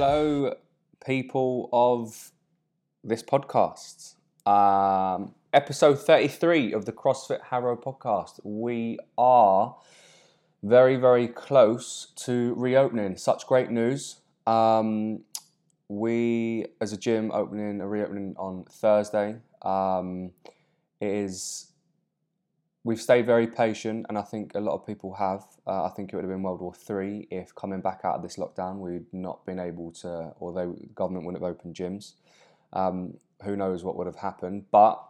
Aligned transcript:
Hello, 0.00 0.54
people 1.04 1.68
of 1.72 2.30
this 3.02 3.20
podcast. 3.20 4.14
Um, 4.46 5.34
episode 5.52 5.98
33 5.98 6.72
of 6.72 6.84
the 6.84 6.92
CrossFit 6.92 7.40
Harrow 7.50 7.76
podcast. 7.76 8.38
We 8.44 9.00
are 9.18 9.74
very, 10.62 10.94
very 10.94 11.26
close 11.26 12.12
to 12.14 12.54
reopening. 12.56 13.16
Such 13.16 13.44
great 13.48 13.72
news. 13.72 14.20
Um, 14.46 15.24
we, 15.88 16.66
as 16.80 16.92
a 16.92 16.96
gym, 16.96 17.32
opening 17.34 17.80
a 17.80 17.88
reopening 17.88 18.36
on 18.38 18.66
Thursday. 18.70 19.38
Um, 19.62 20.30
it 21.00 21.08
is. 21.08 21.72
We've 22.88 22.98
stayed 22.98 23.26
very 23.26 23.46
patient, 23.46 24.06
and 24.08 24.16
I 24.16 24.22
think 24.22 24.54
a 24.54 24.60
lot 24.60 24.72
of 24.72 24.86
people 24.86 25.12
have. 25.12 25.44
Uh, 25.66 25.84
I 25.84 25.90
think 25.90 26.10
it 26.10 26.16
would 26.16 26.24
have 26.24 26.30
been 26.30 26.42
World 26.42 26.62
War 26.62 26.72
Three 26.72 27.28
if 27.30 27.54
coming 27.54 27.82
back 27.82 28.00
out 28.02 28.14
of 28.14 28.22
this 28.22 28.36
lockdown 28.36 28.78
we'd 28.78 29.12
not 29.12 29.44
been 29.44 29.58
able 29.58 29.92
to, 30.00 30.32
although 30.40 30.72
the 30.72 30.86
government 30.94 31.26
wouldn't 31.26 31.42
have 31.42 31.50
opened 31.50 31.74
gyms. 31.74 32.14
Um, 32.72 33.18
who 33.42 33.56
knows 33.56 33.84
what 33.84 33.94
would 33.96 34.06
have 34.06 34.16
happened? 34.16 34.64
But 34.70 35.04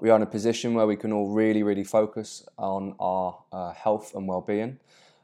we 0.00 0.08
are 0.10 0.14
in 0.14 0.22
a 0.22 0.26
position 0.26 0.74
where 0.74 0.86
we 0.86 0.94
can 0.94 1.12
all 1.12 1.30
really, 1.30 1.64
really 1.64 1.82
focus 1.82 2.46
on 2.58 2.94
our 3.00 3.42
uh, 3.52 3.72
health 3.72 4.14
and 4.14 4.28
well-being, 4.28 4.78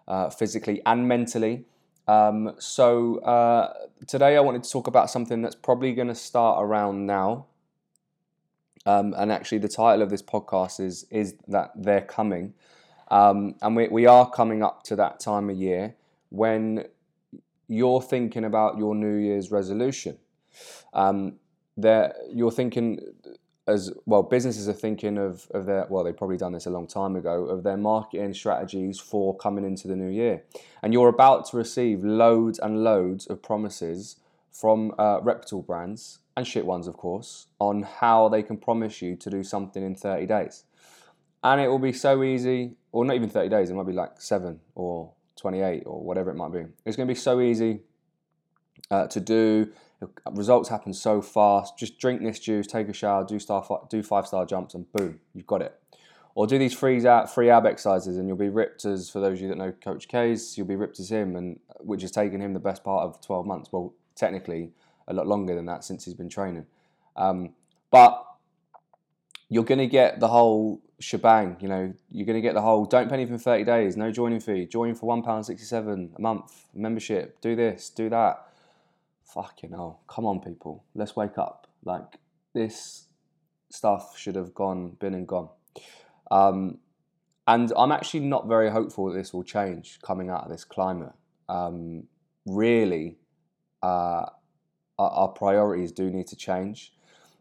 uh, 0.09 0.29
physically 0.29 0.83
and 0.85 1.07
mentally. 1.07 1.67
Um, 2.09 2.57
so 2.59 3.19
uh, 3.19 3.73
today 4.09 4.37
I 4.37 4.41
wanted 4.41 4.65
to 4.65 4.71
talk 4.73 4.89
about 4.89 5.09
something 5.09 5.41
that's 5.41 5.55
probably 5.55 5.93
going 5.93 6.09
to 6.09 6.17
start 6.17 6.65
around 6.65 7.07
now. 7.07 7.47
Um, 8.87 9.15
and 9.17 9.31
actually, 9.31 9.59
the 9.59 9.69
title 9.69 10.03
of 10.03 10.11
this 10.11 10.23
podcast 10.23 10.81
is 10.81 11.07
is 11.11 11.35
that 11.49 11.73
they're 11.77 12.01
coming, 12.01 12.55
um, 13.11 13.57
and 13.61 13.77
we 13.77 13.89
we 13.89 14.07
are 14.07 14.31
coming 14.31 14.63
up 14.63 14.83
to 14.85 14.97
that 14.97 15.21
time 15.21 15.51
of 15.51 15.57
year 15.57 15.97
when 16.31 16.87
you're 17.69 18.03
thinking 18.03 18.45
about 18.45 18.79
your 18.79 18.95
New 18.95 19.17
Year's 19.17 19.51
resolution. 19.51 20.19
Um, 20.95 21.35
there, 21.77 22.15
you're 22.33 22.51
thinking 22.51 23.01
as 23.67 23.93
well. 24.07 24.23
Businesses 24.23 24.67
are 24.67 24.73
thinking 24.73 25.19
of 25.19 25.47
of 25.53 25.67
their 25.67 25.87
well, 25.91 26.03
they've 26.03 26.17
probably 26.17 26.39
done 26.39 26.53
this 26.53 26.65
a 26.65 26.71
long 26.71 26.87
time 26.87 27.17
ago 27.17 27.45
of 27.45 27.63
their 27.63 27.77
marketing 27.77 28.33
strategies 28.33 28.99
for 28.99 29.37
coming 29.37 29.65
into 29.65 29.89
the 29.89 29.97
new 29.97 30.11
year, 30.11 30.43
and 30.83 30.95
you're 30.95 31.11
about 31.11 31.45
to 31.51 31.57
receive 31.59 32.03
loads 32.03 32.59
and 32.59 32.83
loads 32.83 33.27
of 33.27 33.43
promises 33.43 34.17
from 34.51 34.95
uh, 34.99 35.21
reputable 35.21 35.63
brands 35.63 36.20
and 36.37 36.47
shit 36.47 36.65
ones, 36.65 36.87
of 36.87 36.97
course, 36.97 37.47
on 37.59 37.83
how 37.83 38.29
they 38.29 38.43
can 38.43 38.57
promise 38.57 39.03
you 39.03 39.17
to 39.17 39.31
do 39.31 39.43
something 39.43 39.85
in 39.85 39.95
30 39.95 40.27
days. 40.27 40.65
And 41.43 41.61
it 41.61 41.69
will 41.69 41.79
be 41.79 41.93
so 41.93 42.23
easy, 42.23 42.77
or 42.93 43.05
not 43.05 43.17
even 43.17 43.29
30 43.29 43.49
days, 43.49 43.71
it 43.71 43.75
might 43.75 43.87
be 43.87 43.93
like 43.93 44.21
seven 44.21 44.61
or 44.75 45.13
28 45.37 45.85
or 45.87 46.03
whatever 46.03 46.31
it 46.31 46.35
might 46.35 46.53
be. 46.53 46.65
It's 46.85 46.97
going 46.97 47.09
to 47.09 47.15
be 47.15 47.19
so 47.19 47.41
easy 47.41 47.81
uh, 48.91 49.07
to 49.09 49.21
do. 49.21 49.71
Results 50.31 50.69
happen 50.69 50.93
so 50.93 51.21
fast. 51.23 51.79
Just 51.79 51.99
drink 51.99 52.23
this 52.23 52.39
juice, 52.39 52.67
take 52.67 52.89
a 52.89 52.93
shower, 52.93 53.25
do 53.25 53.39
star, 53.39 53.65
do 53.89 54.03
five 54.03 54.27
star 54.27 54.47
jumps, 54.47 54.75
and 54.75 54.91
boom, 54.93 55.21
you've 55.35 55.47
got 55.47 55.63
it. 55.63 55.79
Or 56.35 56.47
do 56.47 56.59
these 56.59 56.73
free 56.73 57.05
free 57.35 57.51
ab 57.51 57.67
exercises, 57.67 58.17
and 58.17 58.29
you'll 58.29 58.37
be 58.37 58.49
ripped 58.49 58.85
as 58.85 59.11
for 59.11 59.21
those 59.21 59.39
of 59.39 59.43
you 59.43 59.49
that 59.49 59.59
know 59.59 59.73
Coach 59.73 60.09
K's, 60.09 60.57
you'll 60.57 60.67
be 60.67 60.77
ripped 60.77 61.01
as 61.01 61.11
him, 61.11 61.37
and 61.37 61.59
which 61.81 62.03
has 62.03 62.11
taken 62.11 62.41
him 62.41 62.55
the 62.55 62.61
best 62.61 62.85
part 62.85 63.05
of 63.05 63.21
12 63.21 63.47
months. 63.47 63.73
Well, 63.73 63.95
technically, 64.15 64.73
a 65.11 65.13
lot 65.13 65.27
longer 65.27 65.55
than 65.55 65.67
that 65.67 65.85
since 65.85 66.05
he's 66.05 66.15
been 66.15 66.29
training. 66.29 66.67
Um, 67.17 67.55
but 67.91 68.25
you're 69.49 69.65
going 69.65 69.79
to 69.79 69.87
get 69.87 70.21
the 70.21 70.29
whole 70.29 70.81
shebang. 71.01 71.57
You 71.61 71.69
know, 71.69 71.95
you're 72.11 72.27
going 72.27 72.37
to 72.37 72.41
get 72.41 72.55
the 72.55 72.63
whole 72.63 72.85
don't 72.85 73.09
pay 73.09 73.15
anything 73.15 73.37
for 73.37 73.43
30 73.43 73.65
days, 73.65 73.97
no 73.97 74.11
joining 74.11 74.41
fee, 74.41 74.67
join 74.67 74.95
for 74.95 75.15
£1.67 75.15 76.17
a 76.17 76.21
month, 76.21 76.67
membership, 76.75 77.41
do 77.41 77.57
this, 77.57 77.91
do 77.91 78.09
that. 78.09 78.47
Fucking 79.35 79.71
hell. 79.71 80.01
Come 80.09 80.27
on, 80.27 80.41
people. 80.41 80.85
Let's 80.95 81.15
wake 81.15 81.39
up. 81.39 81.69
Like, 81.85 82.19
this 82.53 83.07
stuff 83.71 84.19
should 84.19 84.35
have 84.35 84.55
gone, 84.55 84.97
been 85.01 85.15
and 85.15 85.27
gone. 85.27 85.49
Um, 86.31 86.79
and 87.47 87.73
I'm 87.77 87.93
actually 87.93 88.21
not 88.21 88.47
very 88.47 88.71
hopeful 88.71 89.07
that 89.07 89.15
this 89.17 89.33
will 89.33 89.45
change 89.45 90.01
coming 90.03 90.31
out 90.31 90.45
of 90.45 90.51
this 90.51 90.65
climate. 90.65 91.13
Um, 91.49 92.05
really, 92.47 93.19
uh, 93.83 94.27
our, 95.01 95.11
our 95.11 95.29
priorities 95.29 95.93
do 95.93 96.11
need 96.11 96.27
to 96.29 96.37
change. 96.37 96.93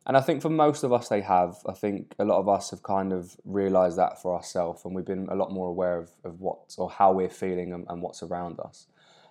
And 0.08 0.18
I 0.18 0.22
think 0.22 0.42
for 0.42 0.50
most 0.50 0.84
of 0.84 0.92
us, 0.92 1.10
they 1.10 1.22
have. 1.22 1.58
I 1.68 1.74
think 1.74 2.16
a 2.18 2.26
lot 2.26 2.40
of 2.40 2.48
us 2.50 2.72
have 2.72 2.82
kind 2.82 3.12
of 3.14 3.24
realised 3.46 3.98
that 3.98 4.22
for 4.22 4.34
ourselves, 4.34 4.86
and 4.86 4.96
we've 4.96 5.06
been 5.06 5.28
a 5.30 5.36
lot 5.36 5.52
more 5.52 5.68
aware 5.68 5.98
of, 5.98 6.10
of 6.24 6.40
what 6.40 6.60
or 6.78 6.90
how 6.90 7.12
we're 7.12 7.30
feeling 7.30 7.74
and, 7.74 7.86
and 7.90 8.02
what's 8.02 8.24
around 8.24 8.60
us. 8.60 8.88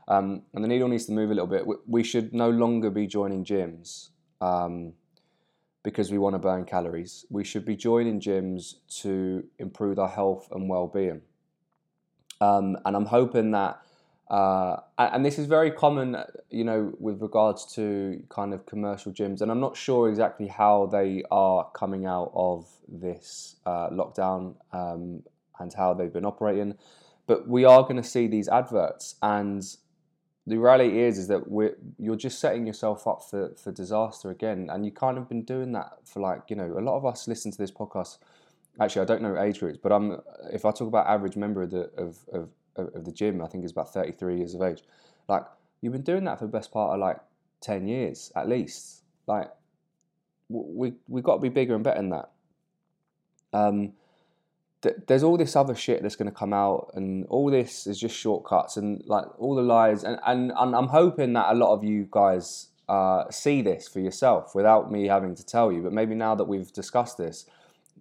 Um, 0.07 0.43
and 0.55 0.63
the 0.63 0.69
needle 0.69 0.89
needs 0.89 1.07
to 1.07 1.13
move 1.13 1.31
a 1.31 1.35
little 1.35 1.53
bit. 1.57 1.65
We 1.87 2.03
should 2.05 2.33
no 2.33 2.51
longer 2.51 2.91
be 2.91 3.07
joining 3.07 3.45
gyms 3.45 4.11
um, 4.41 4.93
because 5.83 6.13
we 6.13 6.19
want 6.19 6.35
to 6.35 6.39
burn 6.39 6.65
calories. 6.65 7.27
We 7.29 7.45
should 7.45 7.65
be 7.65 7.77
joining 7.77 8.21
gyms 8.21 8.75
to 9.03 9.45
improve 9.59 9.99
our 9.99 10.09
health 10.09 10.49
and 10.53 10.69
well-being. 10.69 11.23
Um, 12.41 12.77
and 12.85 12.95
I'm 12.97 13.07
hoping 13.07 13.51
that 13.53 13.81
uh, 14.31 14.77
and 14.99 15.25
this 15.25 15.39
is 15.39 15.47
very 15.47 15.71
common, 15.71 16.17
you 16.51 16.65
know, 16.65 16.93
with 16.99 17.23
regards 17.23 17.65
to 17.75 18.23
kind 18.29 18.53
of 18.53 18.67
commercial 18.67 19.11
gyms. 19.13 19.41
And 19.41 19.51
I'm 19.51 19.61
not 19.61 19.77
sure 19.77 20.09
exactly 20.09 20.49
how 20.49 20.87
they 20.87 21.23
are 21.31 21.71
coming 21.75 22.05
out 22.05 22.31
of 22.35 22.67
this 22.87 23.57
uh, 23.65 23.89
lockdown 23.91 24.57
um, 24.73 25.23
and 25.59 25.73
how 25.73 25.95
they've 25.95 26.13
been 26.13 26.27
operating. 26.27 26.77
But 27.27 27.49
we 27.49 27.65
are 27.65 27.83
going 27.83 27.97
to 27.97 28.03
see 28.03 28.27
these 28.27 28.49
adverts, 28.49 29.17
and 29.23 29.63
the 30.47 30.57
reality 30.57 31.01
is, 31.01 31.19
is 31.19 31.29
that 31.29 31.51
we're, 31.51 31.77
you're 31.99 32.17
just 32.17 32.39
setting 32.39 32.67
yourself 32.67 33.07
up 33.07 33.23
for, 33.29 33.55
for 33.63 33.71
disaster 33.71 34.31
again. 34.31 34.69
And 34.71 34.85
you 34.85 34.93
kind 34.93 35.19
of 35.19 35.29
been 35.29 35.45
doing 35.45 35.73
that 35.73 35.93
for 36.05 36.21
like, 36.21 36.45
you 36.49 36.57
know, 36.57 36.75
a 36.79 36.81
lot 36.81 36.97
of 36.97 37.05
us 37.05 37.29
listen 37.29 37.51
to 37.53 37.59
this 37.59 37.71
podcast. 37.71 38.19
Actually, 38.81 39.03
I 39.03 39.05
don't 39.07 39.23
know 39.23 39.39
age 39.39 39.59
groups, 39.59 39.79
but 39.83 39.93
I'm 39.93 40.21
if 40.53 40.65
I 40.65 40.71
talk 40.71 40.89
about 40.89 41.07
average 41.07 41.37
member 41.37 41.63
of 41.63 41.71
the 41.71 41.91
of, 41.97 42.17
of 42.33 42.49
of, 42.79 43.05
the 43.05 43.13
gym. 43.13 43.43
I 43.43 43.47
think 43.47 43.65
is 43.65 43.73
about 43.73 43.93
33 43.93 44.39
years 44.39 44.55
of 44.55 44.63
age. 44.63 44.83
Like 45.29 45.45
you've 45.81 45.93
been 45.93 46.03
doing 46.03 46.25
that 46.25 46.39
for 46.39 46.47
the 46.47 46.53
best 46.53 46.73
part 46.73 46.95
of 46.95 47.01
like 47.01 47.19
10 47.61 47.87
years 47.87 48.33
at 48.37 48.49
least. 48.49 49.03
Like 49.27 49.51
we 50.49 50.95
we 51.09 51.23
got 51.23 51.37
to 51.37 51.41
be 51.41 51.49
bigger 51.49 51.75
and 51.75 51.85
better 51.85 51.99
than 51.99 52.11
that. 52.11 52.31
Um, 53.53 53.93
th- 54.83 54.97
there's 55.07 55.23
all 55.23 55.37
this 55.37 55.57
other 55.57 55.75
shit 55.75 56.03
that's 56.03 56.17
going 56.17 56.31
to 56.31 56.35
come 56.35 56.53
out, 56.53 56.91
and 56.95 57.27
all 57.27 57.51
this 57.51 57.87
is 57.87 57.99
just 57.99 58.17
shortcuts 58.17 58.77
and 58.77 59.03
like 59.07 59.27
all 59.39 59.55
the 59.55 59.63
lies. 59.63 60.05
And 60.05 60.19
and, 60.27 60.53
I'm 60.53 60.89
hoping 60.89 61.35
that 61.35 61.53
a 61.53 61.55
lot 61.55 61.75
of 61.75 61.85
you 61.85 62.09
guys 62.11 62.69
uh, 62.89 63.31
see 63.31 63.63
this 63.63 63.89
for 63.89 64.01
yourself 64.01 64.55
without 64.55 64.91
me 64.91 65.07
having 65.07 65.35
to 65.35 65.45
tell 65.45 65.71
you. 65.73 65.83
But 65.83 65.93
maybe 65.93 66.15
now 66.15 66.35
that 66.35 66.45
we've 66.45 66.73
discussed 66.73 67.19
this, 67.19 67.47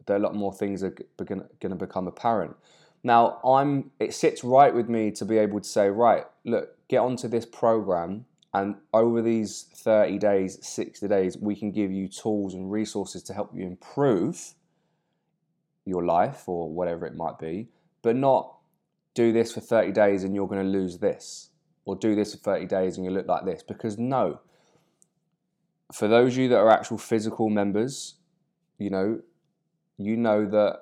are 0.08 0.16
a 0.16 0.20
lot 0.20 0.36
more 0.36 0.54
things 0.54 0.84
are 0.84 0.96
going 1.26 1.44
to 1.62 1.76
become 1.76 2.08
apparent. 2.08 2.56
Now, 3.04 3.40
I'm 3.44 3.92
it 4.00 4.14
sits 4.14 4.44
right 4.44 4.74
with 4.74 4.90
me 4.90 5.12
to 5.12 5.26
be 5.26 5.38
able 5.38 5.60
to 5.60 5.68
say, 5.68 5.90
right, 5.90 6.26
look, 6.44 6.76
get 6.88 7.00
onto 7.00 7.28
this 7.28 7.46
program 7.46 8.26
and 8.54 8.76
over 8.94 9.22
these 9.22 9.68
30 9.76 10.18
days, 10.18 10.58
60 10.66 11.08
days, 11.08 11.38
we 11.38 11.56
can 11.56 11.72
give 11.72 11.92
you 11.92 12.08
tools 12.08 12.54
and 12.54 12.72
resources 12.72 13.22
to 13.24 13.34
help 13.34 13.52
you 13.54 13.66
improve 13.66 14.56
your 15.86 16.04
life 16.04 16.48
or 16.48 16.70
whatever 16.70 17.06
it 17.06 17.16
might 17.16 17.38
be, 17.38 17.68
but 18.02 18.16
not 18.16 18.56
do 19.14 19.32
this 19.32 19.52
for 19.52 19.60
30 19.60 19.92
days 19.92 20.24
and 20.24 20.34
you're 20.34 20.48
going 20.48 20.64
to 20.64 20.68
lose 20.68 20.98
this, 20.98 21.50
or 21.86 21.96
do 21.96 22.16
this 22.16 22.34
for 22.34 22.40
30 22.40 22.66
days 22.66 22.98
and 22.98 23.06
you 23.06 23.12
look 23.12 23.28
like 23.28 23.46
this. 23.46 23.62
Because 23.62 23.98
no, 23.98 24.40
for 25.94 26.08
those 26.08 26.34
of 26.34 26.40
you 26.40 26.50
that 26.50 26.58
are 26.58 26.72
actual 26.72 26.98
physical 26.98 27.50
members, 27.50 28.16
you 28.80 28.90
know, 28.90 29.22
you 29.98 30.18
know 30.18 30.46
that 30.46 30.82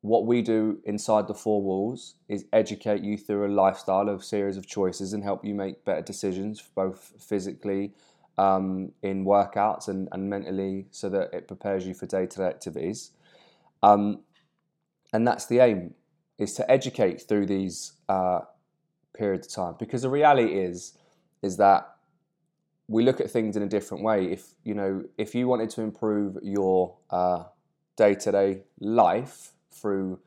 what 0.00 0.26
we 0.26 0.42
do 0.42 0.78
inside 0.84 1.26
the 1.26 1.34
four 1.34 1.60
walls 1.60 2.14
is 2.28 2.44
educate 2.52 3.02
you 3.02 3.16
through 3.16 3.46
a 3.46 3.52
lifestyle 3.52 4.08
of 4.08 4.24
series 4.24 4.56
of 4.56 4.66
choices 4.66 5.12
and 5.12 5.24
help 5.24 5.44
you 5.44 5.54
make 5.54 5.84
better 5.84 6.02
decisions 6.02 6.62
both 6.74 7.14
physically 7.18 7.92
um, 8.38 8.92
in 9.02 9.24
workouts 9.24 9.88
and, 9.88 10.08
and 10.12 10.30
mentally 10.30 10.86
so 10.92 11.08
that 11.08 11.30
it 11.32 11.48
prepares 11.48 11.86
you 11.86 11.94
for 11.94 12.06
day-to-day 12.06 12.44
activities. 12.44 13.10
Um, 13.82 14.20
and 15.12 15.26
that's 15.26 15.46
the 15.46 15.58
aim 15.58 15.94
is 16.38 16.54
to 16.54 16.70
educate 16.70 17.22
through 17.22 17.46
these 17.46 17.94
uh, 18.08 18.40
periods 19.16 19.48
of 19.48 19.52
time. 19.52 19.74
Because 19.78 20.02
the 20.02 20.08
reality 20.08 20.52
is 20.52 20.96
is 21.42 21.56
that 21.56 21.96
we 22.88 23.04
look 23.04 23.20
at 23.20 23.30
things 23.30 23.56
in 23.56 23.62
a 23.62 23.66
different 23.68 24.04
way. 24.04 24.26
If 24.26 24.54
you 24.62 24.74
know 24.74 25.04
if 25.16 25.34
you 25.34 25.48
wanted 25.48 25.70
to 25.70 25.82
improve 25.82 26.38
your 26.42 26.96
uh, 27.10 27.44
day-to-day 27.96 28.62
life 28.78 29.52
through 29.70 30.20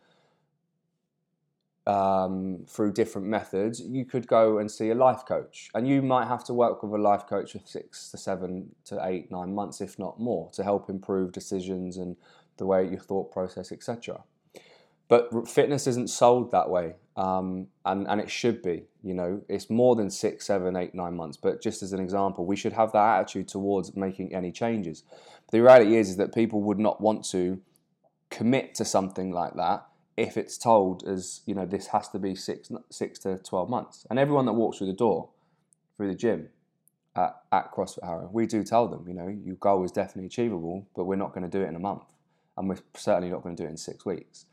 um, 1.87 2.63
through 2.67 2.93
different 2.93 3.27
methods, 3.27 3.81
you 3.81 4.05
could 4.05 4.27
go 4.27 4.59
and 4.59 4.69
see 4.69 4.91
a 4.91 4.95
life 4.95 5.25
coach, 5.25 5.69
and 5.73 5.87
you 5.87 6.01
might 6.01 6.27
have 6.27 6.43
to 6.45 6.53
work 6.53 6.83
with 6.83 6.93
a 6.93 6.97
life 6.97 7.25
coach 7.27 7.53
for 7.53 7.59
six 7.65 8.09
to 8.11 8.17
seven 8.17 8.75
to 8.85 9.03
eight, 9.05 9.31
nine 9.31 9.55
months, 9.55 9.81
if 9.81 9.97
not 9.97 10.19
more, 10.19 10.49
to 10.53 10.63
help 10.63 10.89
improve 10.89 11.31
decisions 11.31 11.97
and 11.97 12.15
the 12.57 12.65
way 12.65 12.87
your 12.87 12.99
thought 12.99 13.31
process, 13.31 13.71
etc. 13.71 14.23
but 15.07 15.47
fitness 15.47 15.87
isn't 15.87 16.09
sold 16.09 16.51
that 16.51 16.69
way, 16.69 16.95
um, 17.17 17.67
and 17.85 18.07
and 18.07 18.21
it 18.21 18.29
should 18.29 18.61
be. 18.61 18.83
You 19.03 19.15
know, 19.15 19.41
it's 19.49 19.69
more 19.69 19.95
than 19.95 20.11
six, 20.11 20.45
seven, 20.45 20.75
eight, 20.75 20.93
nine 20.93 21.15
months. 21.15 21.35
But 21.37 21.61
just 21.61 21.81
as 21.81 21.91
an 21.93 21.99
example, 21.99 22.45
we 22.45 22.55
should 22.55 22.73
have 22.73 22.91
that 22.91 23.19
attitude 23.19 23.47
towards 23.47 23.95
making 23.95 24.35
any 24.35 24.51
changes. 24.51 25.03
The 25.51 25.61
reality 25.61 25.95
is, 25.97 26.11
is 26.11 26.17
that 26.17 26.33
people 26.33 26.61
would 26.61 26.79
not 26.79 27.01
want 27.01 27.25
to 27.31 27.59
commit 28.31 28.73
to 28.75 28.85
something 28.85 29.31
like 29.31 29.53
that 29.55 29.85
if 30.17 30.37
it's 30.37 30.57
told 30.57 31.03
as 31.07 31.41
you 31.45 31.53
know 31.53 31.65
this 31.65 31.87
has 31.87 32.09
to 32.09 32.19
be 32.19 32.33
six 32.35 32.71
six 32.89 33.19
to 33.19 33.37
twelve 33.37 33.69
months. 33.69 34.07
And 34.09 34.17
everyone 34.17 34.45
that 34.45 34.53
walks 34.53 34.77
through 34.77 34.87
the 34.87 34.93
door, 34.93 35.29
through 35.97 36.09
the 36.09 36.15
gym, 36.15 36.49
at, 37.15 37.41
at 37.51 37.71
CrossFit 37.71 38.03
Harrow, 38.03 38.29
we 38.31 38.45
do 38.45 38.63
tell 38.63 38.87
them, 38.87 39.05
you 39.07 39.13
know, 39.13 39.27
your 39.27 39.55
goal 39.55 39.83
is 39.83 39.91
definitely 39.91 40.27
achievable, 40.27 40.87
but 40.95 41.05
we're 41.05 41.15
not 41.15 41.33
going 41.33 41.43
to 41.43 41.49
do 41.49 41.63
it 41.63 41.67
in 41.67 41.75
a 41.75 41.79
month, 41.79 42.03
and 42.57 42.69
we're 42.69 42.77
certainly 42.95 43.29
not 43.29 43.43
going 43.43 43.55
to 43.55 43.63
do 43.63 43.67
it 43.67 43.71
in 43.71 43.77
six 43.77 44.05
weeks. 44.05 44.45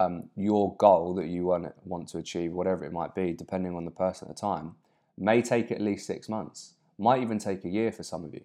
Um, 0.00 0.28
your 0.36 0.76
goal 0.76 1.14
that 1.14 1.26
you 1.26 1.46
want 1.46 1.72
want 1.84 2.08
to 2.08 2.18
achieve, 2.18 2.52
whatever 2.52 2.84
it 2.84 2.92
might 2.92 3.14
be, 3.14 3.32
depending 3.32 3.74
on 3.74 3.84
the 3.84 3.90
person 3.90 4.28
at 4.28 4.36
the 4.36 4.40
time, 4.40 4.74
may 5.16 5.40
take 5.40 5.70
at 5.70 5.80
least 5.80 6.06
six 6.06 6.28
months, 6.28 6.74
might 6.98 7.22
even 7.22 7.38
take 7.38 7.64
a 7.64 7.68
year 7.68 7.92
for 7.92 8.02
some 8.02 8.24
of 8.24 8.34
you. 8.34 8.42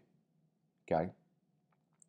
Okay, 0.89 1.09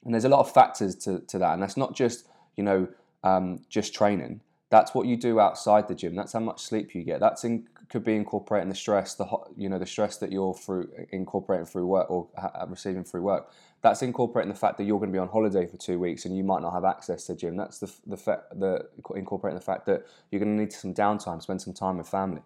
and 0.05 0.15
there's 0.15 0.25
a 0.25 0.29
lot 0.29 0.41
of 0.41 0.53
factors 0.53 0.95
to, 0.97 1.21
to 1.21 1.39
that, 1.39 1.55
and 1.55 1.63
that's 1.63 1.77
not 1.77 1.95
just 1.95 2.27
you 2.57 2.65
know 2.65 2.89
um, 3.25 3.61
just 3.69 3.95
training. 3.95 4.41
That's 4.71 4.95
what 4.95 5.07
you 5.07 5.19
do 5.19 5.39
outside 5.39 5.87
the 5.87 5.95
gym. 5.95 6.15
That's 6.15 6.33
how 6.33 6.41
much 6.41 6.63
sleep 6.63 6.95
you 6.95 7.03
get. 7.03 7.21
That's 7.21 7.45
in, 7.45 7.69
could 7.91 8.05
be 8.05 8.17
incorporating 8.17 8.71
the 8.71 8.75
stress, 8.75 9.15
the 9.15 9.27
you 9.55 9.69
know 9.69 9.79
the 9.79 9.87
stress 9.87 10.17
that 10.17 10.33
you're 10.33 10.55
through 10.55 10.89
incorporating 11.11 11.67
through 11.67 11.87
work 11.87 12.11
or 12.11 12.29
ha- 12.39 12.65
receiving 12.69 13.05
through 13.05 13.23
work. 13.23 13.51
That's 13.83 14.01
incorporating 14.01 14.51
the 14.51 14.59
fact 14.59 14.79
that 14.79 14.85
you're 14.85 14.99
going 14.99 15.11
to 15.11 15.17
be 15.17 15.19
on 15.19 15.29
holiday 15.29 15.67
for 15.67 15.77
two 15.77 15.99
weeks 15.99 16.25
and 16.25 16.35
you 16.35 16.43
might 16.43 16.63
not 16.63 16.73
have 16.73 16.85
access 16.85 17.27
to 17.27 17.37
gym. 17.37 17.57
That's 17.57 17.79
the 17.79 17.93
the, 18.07 18.17
fa- 18.17 18.45
the 18.55 18.89
incorporating 19.15 19.59
the 19.59 19.65
fact 19.65 19.85
that 19.87 20.07
you're 20.31 20.41
going 20.41 20.57
to 20.57 20.63
need 20.63 20.73
some 20.73 20.95
downtime, 20.95 21.43
spend 21.43 21.61
some 21.61 21.75
time 21.75 21.99
with 21.99 22.09
family. 22.09 22.41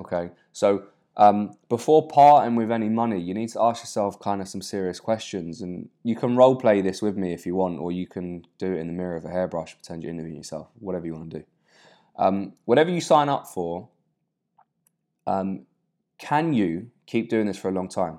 Okay, 0.00 0.30
so 0.52 0.84
um, 1.16 1.56
before 1.68 2.08
parting 2.08 2.56
with 2.56 2.72
any 2.72 2.88
money, 2.88 3.20
you 3.20 3.34
need 3.34 3.48
to 3.50 3.62
ask 3.62 3.82
yourself 3.82 4.18
kind 4.18 4.40
of 4.40 4.48
some 4.48 4.62
serious 4.62 4.98
questions. 4.98 5.60
And 5.60 5.88
you 6.02 6.16
can 6.16 6.36
role 6.36 6.56
play 6.56 6.80
this 6.80 7.00
with 7.00 7.16
me 7.16 7.32
if 7.32 7.46
you 7.46 7.54
want, 7.54 7.78
or 7.78 7.92
you 7.92 8.06
can 8.06 8.44
do 8.58 8.72
it 8.72 8.78
in 8.80 8.88
the 8.88 8.92
mirror 8.92 9.16
of 9.16 9.24
a 9.24 9.30
hairbrush, 9.30 9.74
pretend 9.74 10.02
you're 10.02 10.12
interviewing 10.12 10.38
yourself, 10.38 10.68
whatever 10.80 11.06
you 11.06 11.14
want 11.14 11.30
to 11.30 11.38
do. 11.38 11.44
Um, 12.16 12.52
whatever 12.64 12.90
you 12.90 13.00
sign 13.00 13.28
up 13.28 13.46
for, 13.46 13.88
um, 15.26 15.66
can 16.18 16.52
you 16.52 16.90
keep 17.06 17.28
doing 17.28 17.46
this 17.46 17.58
for 17.58 17.68
a 17.68 17.72
long 17.72 17.88
time? 17.88 18.18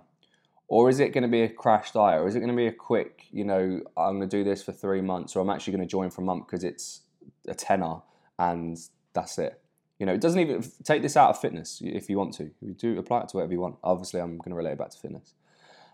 Or 0.68 0.90
is 0.90 1.00
it 1.00 1.14
going 1.14 1.24
to 1.24 1.30
be 1.30 1.42
a 1.42 1.50
crash 1.50 1.92
diet? 1.92 2.22
Or 2.22 2.28
is 2.28 2.36
it 2.36 2.40
going 2.40 2.52
to 2.52 2.56
be 2.56 2.68
a 2.68 2.74
quick, 2.74 3.26
you 3.30 3.44
know, 3.44 3.82
I'm 3.98 4.18
going 4.18 4.30
to 4.30 4.38
do 4.38 4.44
this 4.44 4.64
for 4.64 4.72
three 4.72 5.02
months, 5.02 5.36
or 5.36 5.42
I'm 5.42 5.50
actually 5.50 5.74
going 5.74 5.88
to 5.88 5.92
join 5.92 6.10
for 6.10 6.22
a 6.22 6.26
month 6.26 6.48
because 6.48 6.64
it's 6.64 7.02
a 7.48 7.54
tenner 7.54 7.98
and 8.40 8.78
that's 9.14 9.38
it? 9.38 9.62
You 10.00 10.06
know, 10.06 10.14
it 10.14 10.22
doesn't 10.22 10.40
even 10.40 10.64
take 10.84 11.02
this 11.02 11.16
out 11.16 11.30
of 11.30 11.40
fitness 11.40 11.82
if 11.84 12.10
you 12.10 12.18
want 12.18 12.34
to. 12.36 12.52
You 12.62 12.74
do 12.74 12.98
apply 13.00 13.22
it 13.22 13.30
to 13.30 13.38
whatever 13.38 13.54
you 13.54 13.62
want. 13.62 13.78
Obviously, 13.84 14.20
I'm 14.20 14.38
going 14.38 14.50
to 14.50 14.56
relate 14.56 14.74
it 14.74 14.78
back 14.78 14.90
to 14.90 14.98
fitness. 14.98 15.34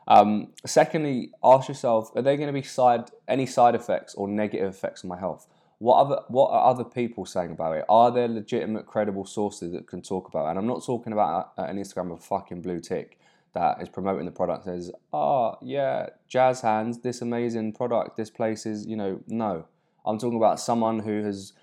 Um, 0.08 0.50
secondly, 0.66 1.32
ask 1.44 1.68
yourself: 1.68 2.12
Are 2.16 2.22
there 2.22 2.36
going 2.36 2.48
to 2.48 2.54
be 2.54 2.64
side 2.64 3.12
any 3.28 3.46
side 3.46 3.76
effects 3.76 4.16
or 4.16 4.28
negative 4.28 4.70
effects 4.70 5.04
on 5.04 5.10
my 5.10 5.20
health? 5.20 5.48
What 5.78 5.98
other 5.98 6.22
what 6.28 6.50
are 6.52 6.70
other 6.70 6.84
people 6.84 7.26
saying 7.26 7.52
about 7.52 7.78
it? 7.78 7.86
Are 7.90 8.12
there 8.12 8.28
legitimate, 8.28 8.86
credible 8.86 9.26
sources 9.26 9.72
that 9.74 9.88
can 9.88 10.02
talk 10.02 10.28
about 10.28 10.48
it? 10.48 10.50
And 10.52 10.60
I'm 10.60 10.68
not 10.68 10.84
talking 10.84 11.14
about 11.14 11.54
an 11.58 11.78
Instagram 11.78 12.12
of 12.12 12.24
fucking 12.24 12.62
blue 12.62 12.80
tick 12.80 13.20
that 13.54 13.82
is 13.82 13.90
promoting 13.90 14.26
the 14.26 14.32
product 14.32 14.66
says, 14.66 14.92
oh 15.12 15.58
yeah, 15.62 16.08
jazz 16.28 16.62
hands, 16.62 17.00
this 17.00 17.22
amazing 17.22 17.74
product, 17.74 18.16
this 18.18 18.30
place 18.30 18.66
is, 18.66 18.86
you 18.86 18.96
know, 18.96 19.22
no. 19.28 19.66
I'm 20.06 20.18
talking 20.18 20.38
about 20.38 20.60
someone 20.60 21.00
who 21.00 21.24
has 21.24 21.54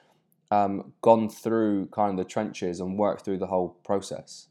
um, 0.51 0.93
gone 1.03 1.29
through 1.29 1.87
kind 1.87 2.19
of 2.19 2.25
the 2.25 2.31
trenches 2.31 2.81
and 2.81 2.99
worked 2.99 3.25
through 3.25 3.39
the 3.39 3.47
whole 3.47 3.77
process. 3.85 4.49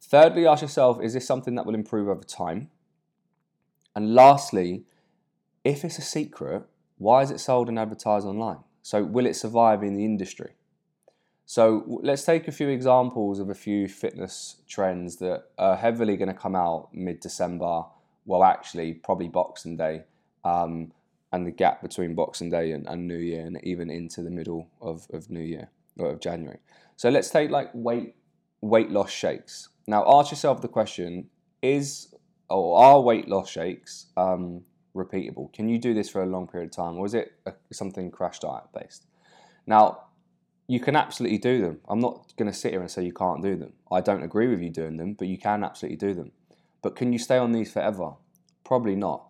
Thirdly, 0.00 0.46
ask 0.46 0.62
yourself 0.62 1.00
is 1.02 1.14
this 1.14 1.26
something 1.26 1.54
that 1.54 1.66
will 1.66 1.74
improve 1.74 2.08
over 2.08 2.22
time? 2.22 2.70
And 3.94 4.14
lastly, 4.14 4.84
if 5.64 5.84
it's 5.84 5.98
a 5.98 6.02
secret, 6.02 6.64
why 6.98 7.22
is 7.22 7.30
it 7.30 7.40
sold 7.40 7.68
and 7.68 7.78
advertised 7.78 8.26
online? 8.26 8.58
So, 8.82 9.04
will 9.04 9.26
it 9.26 9.36
survive 9.36 9.82
in 9.82 9.94
the 9.94 10.04
industry? 10.04 10.52
So, 11.46 11.84
let's 12.02 12.24
take 12.24 12.48
a 12.48 12.52
few 12.52 12.68
examples 12.68 13.38
of 13.38 13.50
a 13.50 13.54
few 13.54 13.88
fitness 13.88 14.56
trends 14.68 15.16
that 15.16 15.44
are 15.58 15.76
heavily 15.76 16.16
going 16.16 16.28
to 16.28 16.34
come 16.34 16.56
out 16.56 16.88
mid 16.92 17.20
December. 17.20 17.84
Well, 18.24 18.44
actually, 18.44 18.94
probably 18.94 19.28
Boxing 19.28 19.76
Day. 19.76 20.04
Um, 20.44 20.92
and 21.32 21.46
the 21.46 21.50
gap 21.50 21.82
between 21.82 22.14
Boxing 22.14 22.50
Day 22.50 22.72
and, 22.72 22.86
and 22.86 23.06
New 23.06 23.16
Year, 23.16 23.46
and 23.46 23.58
even 23.64 23.90
into 23.90 24.22
the 24.22 24.30
middle 24.30 24.68
of, 24.80 25.06
of 25.12 25.30
New 25.30 25.40
Year 25.40 25.70
or 25.98 26.10
of 26.10 26.20
January. 26.20 26.58
So 26.96 27.08
let's 27.08 27.30
take 27.30 27.50
like 27.50 27.70
weight 27.72 28.14
weight 28.60 28.90
loss 28.90 29.10
shakes. 29.10 29.68
Now, 29.86 30.04
ask 30.06 30.30
yourself 30.30 30.60
the 30.60 30.68
question: 30.68 31.28
Is 31.62 32.14
or 32.48 32.78
are 32.78 33.00
weight 33.00 33.28
loss 33.28 33.50
shakes 33.50 34.06
um, 34.16 34.62
repeatable? 34.94 35.52
Can 35.52 35.68
you 35.68 35.78
do 35.78 35.94
this 35.94 36.08
for 36.08 36.22
a 36.22 36.26
long 36.26 36.46
period 36.46 36.70
of 36.70 36.76
time, 36.76 36.96
or 36.96 37.06
is 37.06 37.14
it 37.14 37.32
a, 37.46 37.54
something 37.72 38.10
crash 38.10 38.38
diet 38.38 38.64
based? 38.74 39.06
Now, 39.66 40.04
you 40.66 40.80
can 40.80 40.96
absolutely 40.96 41.38
do 41.38 41.60
them. 41.60 41.80
I'm 41.88 42.00
not 42.00 42.32
going 42.36 42.50
to 42.50 42.56
sit 42.56 42.72
here 42.72 42.80
and 42.80 42.90
say 42.90 43.04
you 43.04 43.12
can't 43.12 43.42
do 43.42 43.56
them. 43.56 43.72
I 43.90 44.00
don't 44.00 44.22
agree 44.22 44.48
with 44.48 44.60
you 44.60 44.70
doing 44.70 44.96
them, 44.96 45.14
but 45.14 45.28
you 45.28 45.38
can 45.38 45.64
absolutely 45.64 45.96
do 45.96 46.14
them. 46.14 46.32
But 46.82 46.96
can 46.96 47.12
you 47.12 47.18
stay 47.18 47.38
on 47.38 47.52
these 47.52 47.72
forever? 47.72 48.14
Probably 48.64 48.96
not. 48.96 49.26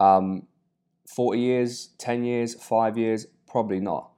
Um, 0.00 0.46
40 1.06 1.40
years, 1.40 1.88
10 1.98 2.24
years, 2.24 2.54
five 2.54 2.96
years? 2.96 3.26
Probably 3.46 3.80
not. 3.80 4.10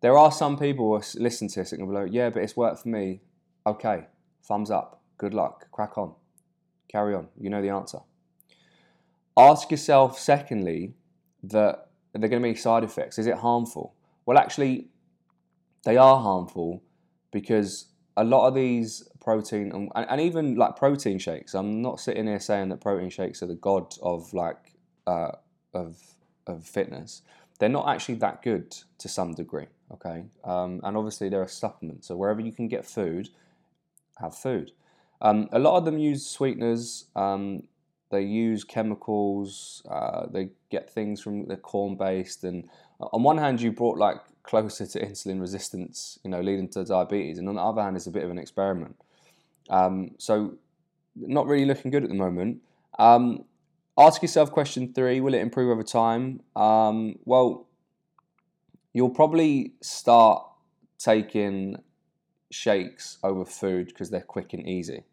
There 0.00 0.16
are 0.18 0.32
some 0.32 0.58
people 0.58 0.98
who 0.98 1.20
listen 1.20 1.48
to 1.48 1.60
this 1.60 1.72
and 1.72 1.86
go, 1.86 1.92
like, 1.92 2.12
yeah, 2.12 2.30
but 2.30 2.42
it's 2.42 2.56
worked 2.56 2.82
for 2.82 2.88
me. 2.88 3.20
Okay, 3.66 4.06
thumbs 4.42 4.70
up. 4.70 5.02
Good 5.18 5.34
luck. 5.34 5.70
Crack 5.70 5.96
on. 5.96 6.14
Carry 6.88 7.14
on. 7.14 7.28
You 7.38 7.50
know 7.50 7.62
the 7.62 7.70
answer. 7.70 7.98
Ask 9.36 9.70
yourself, 9.70 10.18
secondly, 10.18 10.94
that 11.44 11.88
are 12.14 12.20
there 12.20 12.28
going 12.28 12.42
to 12.42 12.48
be 12.48 12.54
side 12.54 12.84
effects? 12.84 13.18
Is 13.18 13.26
it 13.26 13.36
harmful? 13.36 13.94
Well, 14.26 14.38
actually, 14.38 14.88
they 15.84 15.96
are 15.96 16.20
harmful 16.20 16.82
because 17.30 17.86
a 18.16 18.24
lot 18.24 18.46
of 18.46 18.54
these 18.54 19.08
protein 19.20 19.72
and, 19.72 19.90
and 19.94 20.20
even 20.20 20.56
like 20.56 20.76
protein 20.76 21.18
shakes. 21.18 21.54
I'm 21.54 21.80
not 21.80 22.00
sitting 22.00 22.26
here 22.26 22.40
saying 22.40 22.68
that 22.68 22.80
protein 22.80 23.10
shakes 23.10 23.42
are 23.42 23.46
the 23.46 23.54
god 23.54 23.94
of 24.02 24.32
like 24.34 24.74
uh, 25.06 25.32
of 25.74 25.98
of 26.46 26.64
fitness, 26.64 27.22
they're 27.58 27.68
not 27.68 27.88
actually 27.88 28.16
that 28.16 28.42
good 28.42 28.76
to 28.98 29.08
some 29.08 29.34
degree. 29.34 29.66
Okay, 29.92 30.24
um, 30.44 30.80
and 30.82 30.96
obviously 30.96 31.28
they're 31.28 31.42
a 31.42 31.48
supplement. 31.48 32.04
So 32.04 32.16
wherever 32.16 32.40
you 32.40 32.52
can 32.52 32.68
get 32.68 32.84
food, 32.84 33.28
have 34.18 34.36
food. 34.36 34.72
Um, 35.20 35.48
a 35.52 35.58
lot 35.58 35.76
of 35.76 35.84
them 35.84 35.98
use 35.98 36.26
sweeteners. 36.26 37.06
Um, 37.14 37.64
they 38.10 38.22
use 38.22 38.64
chemicals. 38.64 39.82
Uh, 39.88 40.26
they 40.26 40.50
get 40.70 40.90
things 40.90 41.20
from 41.20 41.46
the 41.46 41.56
corn 41.56 41.96
based, 41.96 42.44
and 42.44 42.68
on 43.00 43.22
one 43.22 43.38
hand, 43.38 43.60
you 43.60 43.72
brought 43.72 43.98
like 43.98 44.18
closer 44.42 44.86
to 44.86 45.00
insulin 45.06 45.40
resistance, 45.40 46.18
you 46.24 46.30
know, 46.30 46.40
leading 46.40 46.68
to 46.70 46.84
diabetes, 46.84 47.38
and 47.38 47.48
on 47.48 47.56
the 47.56 47.62
other 47.62 47.82
hand, 47.82 47.96
it's 47.96 48.06
a 48.06 48.10
bit 48.10 48.24
of 48.24 48.30
an 48.30 48.38
experiment. 48.38 48.96
Um, 49.70 50.12
so, 50.18 50.54
not 51.16 51.46
really 51.46 51.64
looking 51.64 51.90
good 51.90 52.02
at 52.02 52.08
the 52.08 52.14
moment. 52.14 52.62
Um, 52.98 53.44
Ask 53.98 54.22
yourself 54.22 54.50
question 54.50 54.92
three 54.92 55.20
Will 55.20 55.34
it 55.34 55.40
improve 55.40 55.70
over 55.70 55.82
time? 55.82 56.40
Um, 56.56 57.16
well, 57.24 57.68
you'll 58.92 59.10
probably 59.10 59.74
start 59.82 60.44
taking 60.98 61.76
shakes 62.50 63.18
over 63.22 63.44
food 63.44 63.88
because 63.88 64.10
they're 64.10 64.20
quick 64.20 64.52
and 64.52 64.66
easy. 64.66 65.04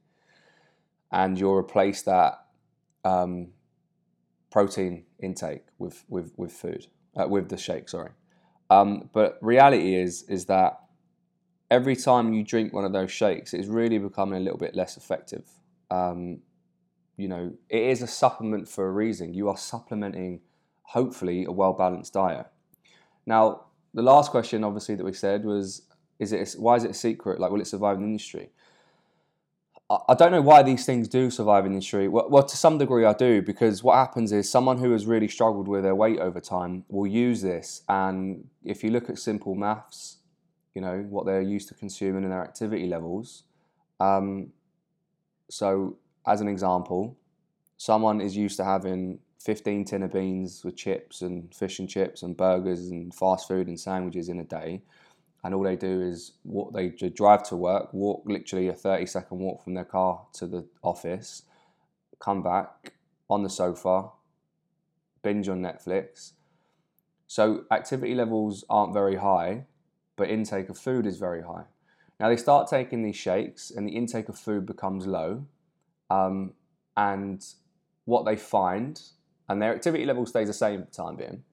And 1.11 1.39
you'll 1.39 1.55
replace 1.55 2.03
that 2.03 2.45
um, 3.03 3.49
protein 4.51 5.05
intake 5.19 5.65
with, 5.77 6.03
with, 6.07 6.33
with 6.37 6.51
food, 6.51 6.87
uh, 7.15 7.27
with 7.27 7.49
the 7.49 7.57
shake, 7.57 7.89
sorry. 7.89 8.11
Um, 8.69 9.09
but 9.13 9.39
reality 9.41 9.95
is, 9.95 10.23
is 10.23 10.45
that 10.45 10.79
every 11.71 11.95
time 11.95 12.33
you 12.33 12.43
drink 12.43 12.73
one 12.73 12.85
of 12.85 12.93
those 12.93 13.11
shakes, 13.11 13.53
it's 13.53 13.67
really 13.67 13.97
becoming 13.97 14.37
a 14.37 14.43
little 14.43 14.59
bit 14.59 14.75
less 14.75 14.97
effective. 14.97 15.45
Um, 15.89 16.39
you 17.19 17.27
know, 17.27 17.53
it 17.69 17.81
is 17.81 18.01
a 18.01 18.07
supplement 18.07 18.67
for 18.67 18.87
a 18.87 18.91
reason. 18.91 19.33
You 19.33 19.49
are 19.49 19.57
supplementing, 19.57 20.41
hopefully, 20.83 21.45
a 21.45 21.51
well 21.51 21.73
balanced 21.73 22.13
diet. 22.13 22.47
Now, 23.25 23.65
the 23.93 24.01
last 24.01 24.31
question, 24.31 24.63
obviously, 24.63 24.95
that 24.95 25.03
we 25.03 25.13
said 25.13 25.43
was, 25.43 25.83
is 26.17 26.31
it 26.31 26.55
why 26.57 26.75
is 26.75 26.83
it 26.83 26.91
a 26.91 26.95
secret? 26.95 27.39
Like, 27.39 27.51
will 27.51 27.61
it 27.61 27.67
survive 27.67 27.97
in 27.97 28.03
the 28.03 28.07
industry? 28.07 28.49
I 30.07 30.13
don't 30.13 30.31
know 30.31 30.41
why 30.41 30.61
these 30.61 30.85
things 30.85 31.07
do 31.07 31.31
survive 31.31 31.65
in 31.65 31.71
the 31.71 31.77
industry. 31.77 32.07
Well, 32.07 32.29
well, 32.29 32.43
to 32.43 32.55
some 32.55 32.77
degree, 32.77 33.05
I 33.05 33.13
do 33.13 33.41
because 33.41 33.83
what 33.83 33.95
happens 33.95 34.31
is 34.31 34.47
someone 34.47 34.77
who 34.77 34.91
has 34.91 35.07
really 35.07 35.27
struggled 35.27 35.67
with 35.67 35.81
their 35.81 35.95
weight 35.95 36.19
over 36.19 36.39
time 36.39 36.85
will 36.89 37.07
use 37.07 37.41
this, 37.41 37.81
and 37.89 38.47
if 38.63 38.83
you 38.83 38.91
look 38.91 39.09
at 39.09 39.17
simple 39.17 39.55
maths, 39.55 40.17
you 40.75 40.81
know 40.81 41.05
what 41.09 41.25
they're 41.25 41.41
used 41.41 41.67
to 41.69 41.73
consuming 41.73 42.23
and 42.23 42.31
their 42.31 42.43
activity 42.43 42.85
levels. 42.87 43.43
Um, 43.99 44.53
so 45.49 45.97
as 46.25 46.41
an 46.41 46.47
example, 46.47 47.17
someone 47.77 48.21
is 48.21 48.35
used 48.35 48.57
to 48.57 48.63
having 48.63 49.19
15 49.39 49.85
tin 49.85 50.03
of 50.03 50.11
beans 50.13 50.63
with 50.63 50.75
chips 50.75 51.21
and 51.21 51.53
fish 51.55 51.79
and 51.79 51.89
chips 51.89 52.23
and 52.23 52.35
burgers 52.37 52.89
and 52.89 53.13
fast 53.13 53.47
food 53.47 53.67
and 53.67 53.79
sandwiches 53.79 54.29
in 54.29 54.39
a 54.39 54.43
day. 54.43 54.81
and 55.43 55.53
all 55.53 55.63
they 55.63 55.75
do 55.75 56.01
is 56.01 56.33
walk. 56.43 56.73
They 56.73 56.89
drive 56.89 57.43
to 57.49 57.55
work, 57.55 57.93
walk 57.93 58.23
literally 58.25 58.67
a 58.67 58.73
thirty 58.73 59.05
second 59.05 59.39
walk 59.39 59.63
from 59.63 59.73
their 59.73 59.85
car 59.85 60.25
to 60.33 60.47
the 60.47 60.65
office, 60.83 61.43
come 62.19 62.43
back 62.43 62.93
on 63.29 63.43
the 63.43 63.49
sofa, 63.49 64.09
binge 65.23 65.47
on 65.47 65.61
Netflix. 65.61 66.33
So 67.27 67.65
activity 67.71 68.15
levels 68.15 68.65
aren't 68.69 68.93
very 68.93 69.17
high, 69.17 69.65
but 70.15 70.29
intake 70.29 70.69
of 70.69 70.77
food 70.77 71.05
is 71.05 71.17
very 71.17 71.43
high. 71.43 71.65
Now 72.19 72.27
they 72.27 72.37
start 72.37 72.69
taking 72.69 73.03
these 73.03 73.15
shakes, 73.15 73.71
and 73.71 73.87
the 73.87 73.93
intake 73.95 74.27
of 74.29 74.37
food 74.37 74.65
becomes 74.65 75.07
low, 75.07 75.45
um, 76.09 76.53
and 76.97 77.45
what 78.05 78.25
they 78.25 78.35
find, 78.35 79.01
and 79.47 79.61
their 79.61 79.73
activity 79.73 80.05
level 80.05 80.25
stays 80.25 80.47
the 80.47 80.53
same 80.53 80.81
for 80.81 80.85
the 80.85 80.91
time 80.91 81.15
being, 81.15 81.43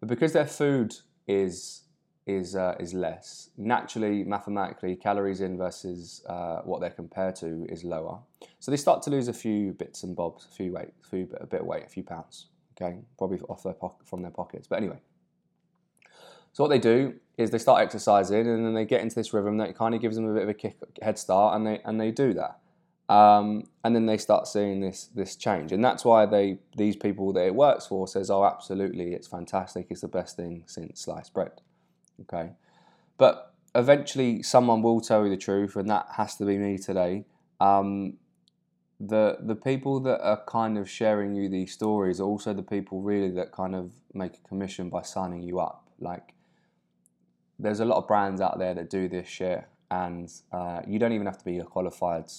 but 0.00 0.08
because 0.08 0.32
their 0.32 0.46
food 0.46 0.94
is 1.26 1.82
is 2.26 2.56
uh, 2.56 2.74
is 2.80 2.94
less. 2.94 3.50
Naturally, 3.56 4.24
mathematically, 4.24 4.96
calories 4.96 5.40
in 5.40 5.58
versus 5.58 6.24
uh, 6.28 6.60
what 6.64 6.80
they're 6.80 6.90
compared 6.90 7.36
to 7.36 7.66
is 7.68 7.84
lower. 7.84 8.18
So 8.60 8.70
they 8.70 8.76
start 8.76 9.02
to 9.02 9.10
lose 9.10 9.28
a 9.28 9.32
few 9.32 9.72
bits 9.72 10.02
and 10.02 10.16
bobs, 10.16 10.46
a 10.50 10.54
few 10.54 10.72
weight, 10.72 10.92
a 11.04 11.06
few 11.06 11.28
a 11.38 11.46
bit 11.46 11.60
of 11.60 11.66
weight, 11.66 11.84
a 11.84 11.88
few 11.88 12.02
pounds. 12.02 12.46
Okay, 12.80 12.98
probably 13.18 13.38
off 13.48 13.62
their 13.62 13.74
pocket, 13.74 14.06
from 14.06 14.22
their 14.22 14.30
pockets. 14.30 14.66
But 14.66 14.76
anyway, 14.76 14.98
so 16.52 16.64
what 16.64 16.68
they 16.68 16.78
do 16.78 17.14
is 17.36 17.50
they 17.50 17.58
start 17.58 17.82
exercising, 17.82 18.48
and 18.48 18.64
then 18.64 18.74
they 18.74 18.84
get 18.84 19.02
into 19.02 19.14
this 19.14 19.32
rhythm 19.32 19.58
that 19.58 19.76
kind 19.76 19.94
of 19.94 20.00
gives 20.00 20.16
them 20.16 20.26
a 20.28 20.32
bit 20.32 20.44
of 20.44 20.48
a 20.48 20.54
kick, 20.54 20.76
head 21.02 21.18
start, 21.18 21.56
and 21.56 21.66
they 21.66 21.80
and 21.84 22.00
they 22.00 22.10
do 22.10 22.32
that. 22.34 22.58
Um, 23.08 23.64
and 23.84 23.94
then 23.94 24.06
they 24.06 24.16
start 24.16 24.46
seeing 24.46 24.80
this 24.80 25.10
this 25.14 25.36
change, 25.36 25.72
and 25.72 25.84
that's 25.84 26.04
why 26.04 26.24
they 26.24 26.58
these 26.76 26.96
people 26.96 27.32
that 27.34 27.46
it 27.46 27.54
works 27.54 27.86
for 27.86 28.08
says, 28.08 28.30
"Oh, 28.30 28.44
absolutely, 28.44 29.12
it's 29.12 29.26
fantastic. 29.26 29.88
It's 29.90 30.00
the 30.00 30.08
best 30.08 30.36
thing 30.36 30.62
since 30.66 31.02
sliced 31.02 31.34
bread." 31.34 31.60
Okay. 32.22 32.52
But 33.18 33.52
eventually 33.74 34.42
someone 34.42 34.82
will 34.82 35.00
tell 35.00 35.24
you 35.24 35.30
the 35.30 35.36
truth, 35.36 35.76
and 35.76 35.88
that 35.90 36.06
has 36.16 36.36
to 36.36 36.46
be 36.46 36.56
me 36.56 36.78
today. 36.78 37.24
Um, 37.60 38.14
the 39.00 39.38
the 39.40 39.56
people 39.56 40.00
that 40.00 40.20
are 40.22 40.42
kind 40.46 40.78
of 40.78 40.88
sharing 40.88 41.34
you 41.34 41.48
these 41.48 41.72
stories 41.72 42.20
are 42.20 42.24
also 42.24 42.54
the 42.54 42.62
people 42.62 43.02
really 43.02 43.30
that 43.32 43.52
kind 43.52 43.74
of 43.74 43.92
make 44.14 44.34
a 44.34 44.48
commission 44.48 44.88
by 44.88 45.02
signing 45.02 45.42
you 45.42 45.60
up. 45.60 45.88
Like 46.00 46.34
there's 47.58 47.80
a 47.80 47.84
lot 47.84 47.98
of 47.98 48.08
brands 48.08 48.40
out 48.40 48.58
there 48.58 48.74
that 48.74 48.88
do 48.90 49.08
this 49.08 49.28
shit, 49.28 49.64
and 49.90 50.32
uh, 50.52 50.80
you 50.86 50.98
don't 50.98 51.12
even 51.12 51.26
have 51.26 51.38
to 51.38 51.44
be 51.44 51.58
a 51.58 51.64
qualified 51.64 52.30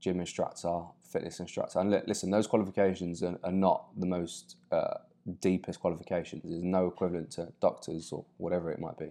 gym 0.00 0.20
instructor, 0.20 0.82
fitness 1.02 1.40
instructor. 1.40 1.78
And 1.80 1.90
listen, 2.06 2.30
those 2.30 2.46
qualifications 2.46 3.22
are, 3.22 3.38
are 3.42 3.52
not 3.52 3.86
the 3.96 4.06
most 4.06 4.56
uh, 4.70 4.98
deepest 5.40 5.80
qualifications. 5.80 6.42
There's 6.44 6.62
no 6.62 6.86
equivalent 6.86 7.30
to 7.32 7.52
doctors 7.60 8.12
or 8.12 8.24
whatever 8.36 8.70
it 8.70 8.78
might 8.78 8.98
be. 8.98 9.10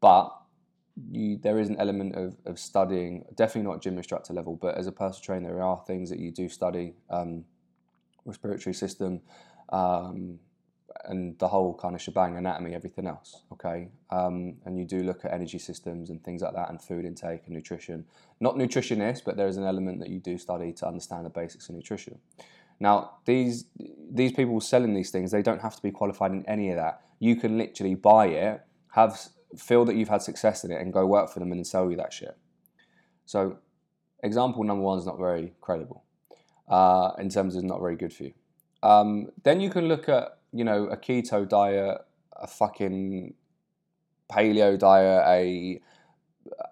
But 0.00 0.34
you, 1.10 1.38
there 1.38 1.58
is 1.58 1.68
an 1.68 1.76
element 1.78 2.14
of, 2.16 2.34
of 2.44 2.58
studying, 2.58 3.24
definitely 3.34 3.70
not 3.70 3.82
gym 3.82 3.96
instructor 3.96 4.32
level, 4.32 4.56
but 4.56 4.76
as 4.76 4.86
a 4.86 4.92
personal 4.92 5.22
trainer, 5.22 5.54
there 5.54 5.62
are 5.62 5.82
things 5.86 6.10
that 6.10 6.18
you 6.18 6.30
do 6.30 6.48
study, 6.48 6.94
um, 7.10 7.44
respiratory 8.24 8.74
system, 8.74 9.20
um, 9.70 10.38
and 11.08 11.38
the 11.38 11.48
whole 11.48 11.74
kind 11.74 11.94
of 11.94 12.00
shebang, 12.00 12.36
anatomy, 12.36 12.74
everything 12.74 13.06
else. 13.06 13.42
Okay, 13.52 13.88
um, 14.10 14.56
and 14.64 14.78
you 14.78 14.84
do 14.84 15.02
look 15.02 15.24
at 15.24 15.32
energy 15.32 15.58
systems 15.58 16.10
and 16.10 16.22
things 16.22 16.42
like 16.42 16.54
that, 16.54 16.70
and 16.70 16.80
food 16.80 17.04
intake 17.04 17.42
and 17.46 17.54
nutrition. 17.54 18.04
Not 18.40 18.54
nutritionist, 18.56 19.24
but 19.24 19.36
there 19.36 19.48
is 19.48 19.56
an 19.56 19.64
element 19.64 20.00
that 20.00 20.10
you 20.10 20.20
do 20.20 20.38
study 20.38 20.72
to 20.74 20.86
understand 20.86 21.26
the 21.26 21.30
basics 21.30 21.68
of 21.68 21.74
nutrition. 21.74 22.18
Now, 22.80 23.18
these 23.24 23.64
these 24.10 24.32
people 24.32 24.60
selling 24.60 24.94
these 24.94 25.10
things, 25.10 25.30
they 25.30 25.42
don't 25.42 25.60
have 25.60 25.74
to 25.76 25.82
be 25.82 25.90
qualified 25.90 26.32
in 26.32 26.46
any 26.46 26.70
of 26.70 26.76
that. 26.76 27.00
You 27.18 27.36
can 27.36 27.58
literally 27.58 27.94
buy 27.94 28.26
it, 28.26 28.62
have 28.92 29.18
feel 29.56 29.84
that 29.86 29.96
you've 29.96 30.08
had 30.08 30.22
success 30.22 30.64
in 30.64 30.70
it, 30.70 30.80
and 30.80 30.92
go 30.92 31.06
work 31.06 31.30
for 31.30 31.40
them 31.40 31.50
and 31.50 31.60
then 31.60 31.64
sell 31.64 31.90
you 31.90 31.96
that 31.96 32.12
shit. 32.12 32.36
So, 33.24 33.58
example 34.22 34.62
number 34.64 34.82
one 34.82 34.98
is 34.98 35.06
not 35.06 35.18
very 35.18 35.54
credible 35.60 36.04
uh, 36.68 37.12
in 37.18 37.28
terms 37.28 37.56
of 37.56 37.64
not 37.64 37.80
very 37.80 37.96
good 37.96 38.12
for 38.12 38.24
you. 38.24 38.34
Um, 38.82 39.32
then 39.42 39.60
you 39.60 39.70
can 39.70 39.88
look 39.88 40.08
at 40.08 40.37
you 40.52 40.64
know 40.64 40.86
a 40.86 40.96
keto 40.96 41.48
diet, 41.48 41.98
a 42.36 42.46
fucking 42.46 43.34
paleo 44.30 44.78
diet, 44.78 45.24
a 45.26 45.80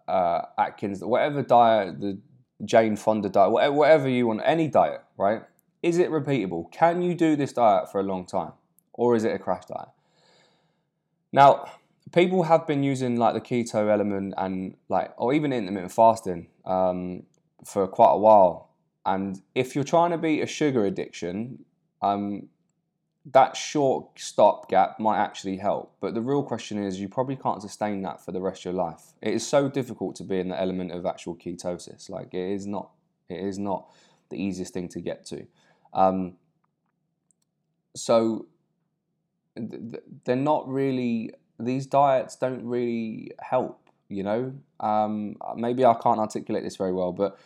uh, 0.09 0.43
Atkins, 0.59 1.03
whatever 1.03 1.43
diet, 1.43 2.01
the 2.01 2.19
Jane 2.65 2.97
Fonda 2.97 3.29
diet, 3.29 3.51
whatever, 3.51 3.75
whatever 3.75 4.09
you 4.09 4.27
want, 4.27 4.41
any 4.45 4.69
diet, 4.69 5.03
right? 5.17 5.43
Is 5.83 5.99
it 5.99 6.11
repeatable? 6.11 6.71
Can 6.73 7.03
you 7.03 7.15
do 7.15 7.37
this 7.37 7.53
diet 7.53 7.91
for 7.91 8.01
a 8.01 8.05
long 8.05 8.27
time? 8.27 8.53
Or 8.93 9.15
is 9.15 9.25
it 9.25 9.35
a 9.35 9.39
crash 9.39 9.67
diet? 9.67 9.89
Now, 11.33 11.71
people 12.13 12.45
have 12.45 12.67
been 12.67 12.83
using 12.83 13.17
like 13.17 13.35
the 13.35 13.41
keto 13.41 13.91
element 13.91 14.35
and 14.39 14.77
like, 14.89 15.13
or 15.19 15.35
even 15.35 15.53
intermittent 15.53 15.93
fasting 15.93 16.49
um, 16.65 17.25
for 17.65 17.87
quite 17.87 18.13
a 18.13 18.19
while. 18.19 18.71
And 19.05 19.41
if 19.55 19.75
you're 19.75 19.85
trying 19.85 20.11
to 20.13 20.19
beat 20.19 20.41
a 20.41 20.47
sugar 20.47 20.85
addiction, 20.87 21.65
um, 22.03 22.49
that 23.33 23.57
short 23.57 24.07
stop 24.19 24.69
gap 24.69 25.01
might 25.01 25.19
actually 25.19 25.57
help. 25.57 25.97
But 26.01 26.15
the 26.15 26.21
real 26.21 26.43
question 26.43 26.83
is, 26.83 27.01
you 27.01 27.09
probably 27.09 27.37
can't 27.37 27.61
sustain 27.61 28.03
that 28.03 28.25
for 28.25 28.33
the 28.33 28.41
rest 28.41 28.61
of 28.61 28.67
your 28.67 28.75
life. 28.75 29.15
It 29.21 29.35
is 29.35 29.47
so 29.47 29.69
difficult 29.69 30.15
to 30.17 30.25
be 30.25 30.39
in 30.39 30.49
the 30.49 30.61
element 30.61 30.93
of 30.93 31.05
actual 31.05 31.35
ketosis. 31.35 32.09
Like 32.09 32.33
it 32.33 32.53
is 32.53 32.67
not. 32.67 32.91
It 33.29 33.41
is 33.41 33.59
not 33.59 33.91
the 34.29 34.37
easiest 34.37 34.73
thing 34.73 34.89
to 34.91 35.01
get 35.01 35.27
to. 35.27 35.47
Um, 35.93 36.35
so 37.97 38.47
they're 39.57 40.37
not 40.37 40.69
really 40.69 41.33
these 41.59 41.87
diets 41.87 42.37
don't 42.37 42.65
really 42.65 43.33
help 43.41 43.89
you 44.09 44.23
know 44.23 44.53
um, 44.81 45.37
maybe 45.57 45.85
i 45.85 45.95
can't 45.95 46.19
articulate 46.19 46.63
this 46.63 46.77
very 46.77 46.93
well 46.93 47.13
but 47.13 47.39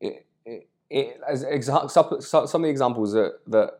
it, 0.00 0.26
it, 0.46 0.68
it 0.88 1.20
as 1.28 1.44
exa- 1.44 1.90
some 1.90 2.62
of 2.62 2.62
the 2.62 2.68
examples 2.68 3.12
that, 3.12 3.40
that 3.48 3.79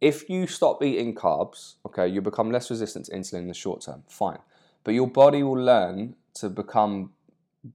if 0.00 0.28
you 0.30 0.46
stop 0.46 0.82
eating 0.82 1.14
carbs 1.14 1.74
okay 1.84 2.06
you 2.06 2.20
become 2.20 2.50
less 2.50 2.70
resistant 2.70 3.06
to 3.06 3.12
insulin 3.12 3.40
in 3.40 3.48
the 3.48 3.54
short 3.54 3.80
term 3.82 4.02
fine 4.08 4.38
but 4.84 4.94
your 4.94 5.06
body 5.06 5.42
will 5.42 5.62
learn 5.62 6.14
to 6.34 6.48
become 6.48 7.10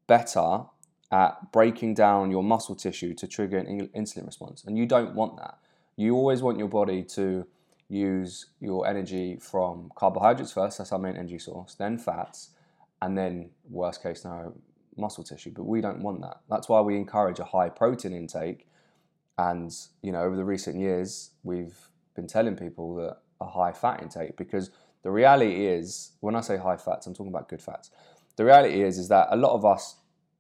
better 0.08 0.66
at 1.12 1.52
breaking 1.52 1.94
down 1.94 2.32
your 2.32 2.44
muscle 2.44 2.76
tissue 2.76 3.14
to 3.14 3.28
trigger 3.28 3.58
an 3.58 3.90
insulin 3.96 4.26
response. 4.26 4.64
And 4.66 4.78
you 4.78 4.86
don't 4.86 5.16
want 5.16 5.38
that. 5.38 5.58
You 5.96 6.16
always 6.16 6.42
want 6.42 6.58
your 6.58 6.68
body 6.68 7.04
to 7.04 7.46
use 7.88 8.48
your 8.60 8.88
energy 8.88 9.38
from 9.40 9.92
carbohydrates 9.96 10.52
first, 10.52 10.80
that's 10.80 10.92
our 10.92 11.00
main 11.00 11.16
energy 11.16 11.38
source, 11.38 11.76
then 11.76 11.98
fats, 11.98 12.50
and 13.02 13.18
then, 13.18 13.52
worst 13.70 14.02
case 14.02 14.24
scenario, 14.24 14.56
muscle 14.98 15.24
tissue. 15.24 15.52
But 15.56 15.66
we 15.66 15.82
don't 15.82 16.02
want 16.02 16.22
that. 16.22 16.42
That's 16.50 16.68
why 16.68 16.82
we 16.82 16.96
encourage 16.96 17.40
a 17.40 17.46
high 17.46 17.70
protein 17.70 18.14
intake. 18.14 18.68
And, 19.38 19.72
you 20.02 20.12
know, 20.12 20.22
over 20.22 20.36
the 20.36 20.44
recent 20.44 20.80
years, 20.80 21.32
we've 21.44 21.78
been 22.16 22.28
telling 22.28 22.56
people 22.56 22.96
that 22.96 23.18
a 23.42 23.46
high 23.46 23.72
fat 23.72 24.02
intake 24.02 24.38
because 24.38 24.72
the 25.04 25.12
reality 25.12 25.68
is, 25.68 26.14
when 26.22 26.36
I 26.36 26.42
say 26.42 26.58
high 26.58 26.78
fats, 26.78 27.06
I'm 27.06 27.14
talking 27.14 27.32
about 27.32 27.48
good 27.48 27.62
fats. 27.62 27.92
The 28.38 28.46
reality 28.46 28.82
is, 28.82 28.98
is 28.98 29.08
that 29.10 29.28
a 29.30 29.36
lot 29.36 29.54
of 29.54 29.64
us 29.64 29.98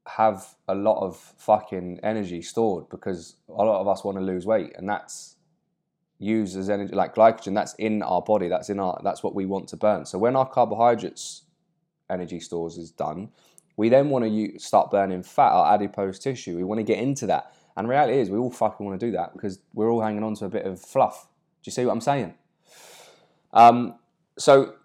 have 0.07 0.55
a 0.67 0.75
lot 0.75 1.01
of 1.01 1.17
fucking 1.37 1.99
energy 2.03 2.41
stored 2.41 2.89
because 2.89 3.35
a 3.47 3.51
lot 3.51 3.81
of 3.81 3.87
us 3.87 4.03
want 4.03 4.17
to 4.17 4.23
lose 4.23 4.45
weight 4.45 4.71
and 4.75 4.87
that's 4.87 5.35
used 6.19 6.57
as 6.57 6.69
energy 6.69 6.93
like 6.93 7.15
glycogen 7.15 7.53
that's 7.53 7.73
in 7.75 8.01
our 8.03 8.21
body 8.21 8.47
that's 8.47 8.69
in 8.69 8.79
our 8.79 9.01
that's 9.03 9.23
what 9.23 9.35
we 9.35 9.45
want 9.45 9.67
to 9.67 9.75
burn. 9.75 10.05
So 10.05 10.17
when 10.17 10.35
our 10.35 10.47
carbohydrates 10.47 11.43
energy 12.09 12.39
stores 12.39 12.77
is 12.77 12.91
done 12.91 13.29
we 13.77 13.89
then 13.89 14.09
want 14.09 14.23
to 14.23 14.29
use, 14.29 14.63
start 14.63 14.91
burning 14.91 15.23
fat 15.23 15.51
our 15.51 15.73
adipose 15.73 16.19
tissue 16.19 16.55
we 16.55 16.63
want 16.63 16.79
to 16.79 16.83
get 16.83 16.99
into 16.99 17.25
that. 17.27 17.51
And 17.75 17.89
reality 17.89 18.19
is 18.19 18.29
we 18.29 18.37
all 18.37 18.51
fucking 18.51 18.85
want 18.85 18.99
to 18.99 19.05
do 19.05 19.11
that 19.13 19.33
because 19.33 19.59
we're 19.73 19.91
all 19.91 20.01
hanging 20.01 20.23
on 20.23 20.35
to 20.35 20.45
a 20.45 20.49
bit 20.49 20.65
of 20.65 20.79
fluff 20.79 21.27
do 21.65 21.69
you 21.69 21.71
see 21.71 21.85
what 21.85 21.91
i'm 21.91 22.01
saying 22.01 22.33
um, 23.53 23.95
so 24.37 24.75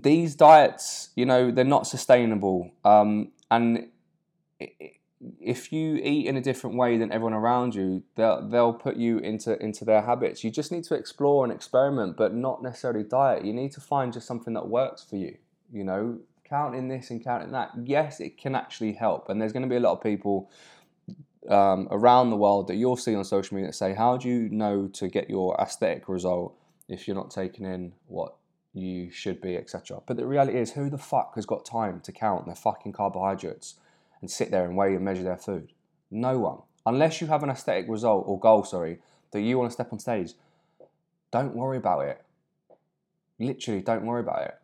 these 0.00 0.34
diets 0.34 1.10
you 1.16 1.26
know 1.26 1.50
they're 1.50 1.64
not 1.64 1.86
sustainable 1.86 2.70
um, 2.84 3.32
and 3.50 3.88
if 5.40 5.72
you 5.72 5.96
eat 5.96 6.26
in 6.26 6.36
a 6.36 6.40
different 6.40 6.76
way 6.76 6.96
than 6.96 7.12
everyone 7.12 7.34
around 7.34 7.74
you, 7.74 8.02
they'll 8.14 8.46
they'll 8.48 8.72
put 8.72 8.96
you 8.96 9.18
into 9.18 9.60
into 9.62 9.84
their 9.84 10.02
habits. 10.02 10.44
You 10.44 10.50
just 10.50 10.72
need 10.72 10.84
to 10.84 10.94
explore 10.94 11.44
and 11.44 11.52
experiment, 11.52 12.16
but 12.16 12.34
not 12.34 12.62
necessarily 12.62 13.04
diet. 13.04 13.44
You 13.44 13.52
need 13.52 13.72
to 13.72 13.80
find 13.80 14.12
just 14.12 14.26
something 14.26 14.54
that 14.54 14.68
works 14.68 15.02
for 15.02 15.16
you. 15.16 15.36
You 15.72 15.84
know, 15.84 16.18
counting 16.44 16.88
this 16.88 17.10
and 17.10 17.22
counting 17.22 17.52
that. 17.52 17.70
Yes, 17.84 18.20
it 18.20 18.36
can 18.36 18.54
actually 18.54 18.92
help, 18.92 19.28
and 19.28 19.40
there's 19.40 19.52
going 19.52 19.62
to 19.62 19.68
be 19.68 19.76
a 19.76 19.80
lot 19.80 19.92
of 19.92 20.02
people 20.02 20.50
um, 21.48 21.88
around 21.90 22.30
the 22.30 22.36
world 22.36 22.68
that 22.68 22.76
you'll 22.76 22.96
see 22.96 23.14
on 23.14 23.24
social 23.24 23.54
media 23.56 23.68
that 23.68 23.74
say, 23.74 23.94
"How 23.94 24.16
do 24.16 24.28
you 24.28 24.48
know 24.50 24.88
to 24.88 25.08
get 25.08 25.28
your 25.30 25.56
aesthetic 25.60 26.08
result 26.08 26.56
if 26.88 27.06
you're 27.06 27.16
not 27.16 27.30
taking 27.30 27.64
in 27.66 27.92
what 28.06 28.36
you 28.72 29.10
should 29.10 29.40
be, 29.40 29.56
etc." 29.56 30.00
But 30.06 30.16
the 30.16 30.26
reality 30.26 30.58
is, 30.58 30.72
who 30.72 30.90
the 30.90 30.98
fuck 30.98 31.34
has 31.36 31.46
got 31.46 31.64
time 31.64 32.00
to 32.00 32.12
count 32.12 32.46
their 32.46 32.54
fucking 32.56 32.92
carbohydrates? 32.92 33.76
and 34.20 34.30
sit 34.30 34.50
there 34.50 34.64
and 34.64 34.74
weigh 34.74 34.94
and 34.94 35.04
measure 35.04 35.22
their 35.22 35.36
food? 35.36 35.72
No 36.10 36.38
one. 36.38 36.58
Unless 36.86 37.20
you 37.20 37.26
have 37.26 37.42
an 37.42 37.50
aesthetic 37.50 37.86
result 37.90 38.24
or 38.26 38.38
goal, 38.40 38.64
sorry, 38.64 39.00
that 39.32 39.42
you 39.42 39.58
want 39.58 39.70
to 39.70 39.74
step 39.74 39.92
on 39.92 39.98
stage, 39.98 40.32
don't 41.30 41.54
worry 41.54 41.76
about 41.76 42.06
it. 42.06 42.24
Literally, 43.38 43.82
don't 43.82 44.06
worry 44.06 44.20
about 44.20 44.42
it. 44.46 44.54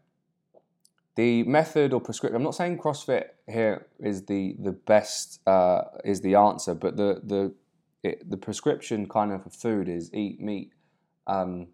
the 1.16 1.42
method 1.42 1.92
or 1.92 2.00
prescription. 2.00 2.36
I'm 2.36 2.42
not 2.42 2.54
saying 2.54 2.78
CrossFit 2.78 3.30
here 3.50 3.86
is 3.98 4.26
the 4.26 4.56
the 4.58 4.72
best 4.72 5.40
uh, 5.46 5.82
is 6.04 6.20
the 6.20 6.34
answer, 6.34 6.74
but 6.74 6.96
the 6.96 7.20
the 7.22 7.54
it, 8.02 8.28
the 8.30 8.36
prescription 8.36 9.08
kind 9.08 9.32
of 9.32 9.42
for 9.42 9.50
food 9.50 9.88
is 9.88 10.12
eat 10.14 10.40
meat, 10.40 10.72
um, 11.26 11.68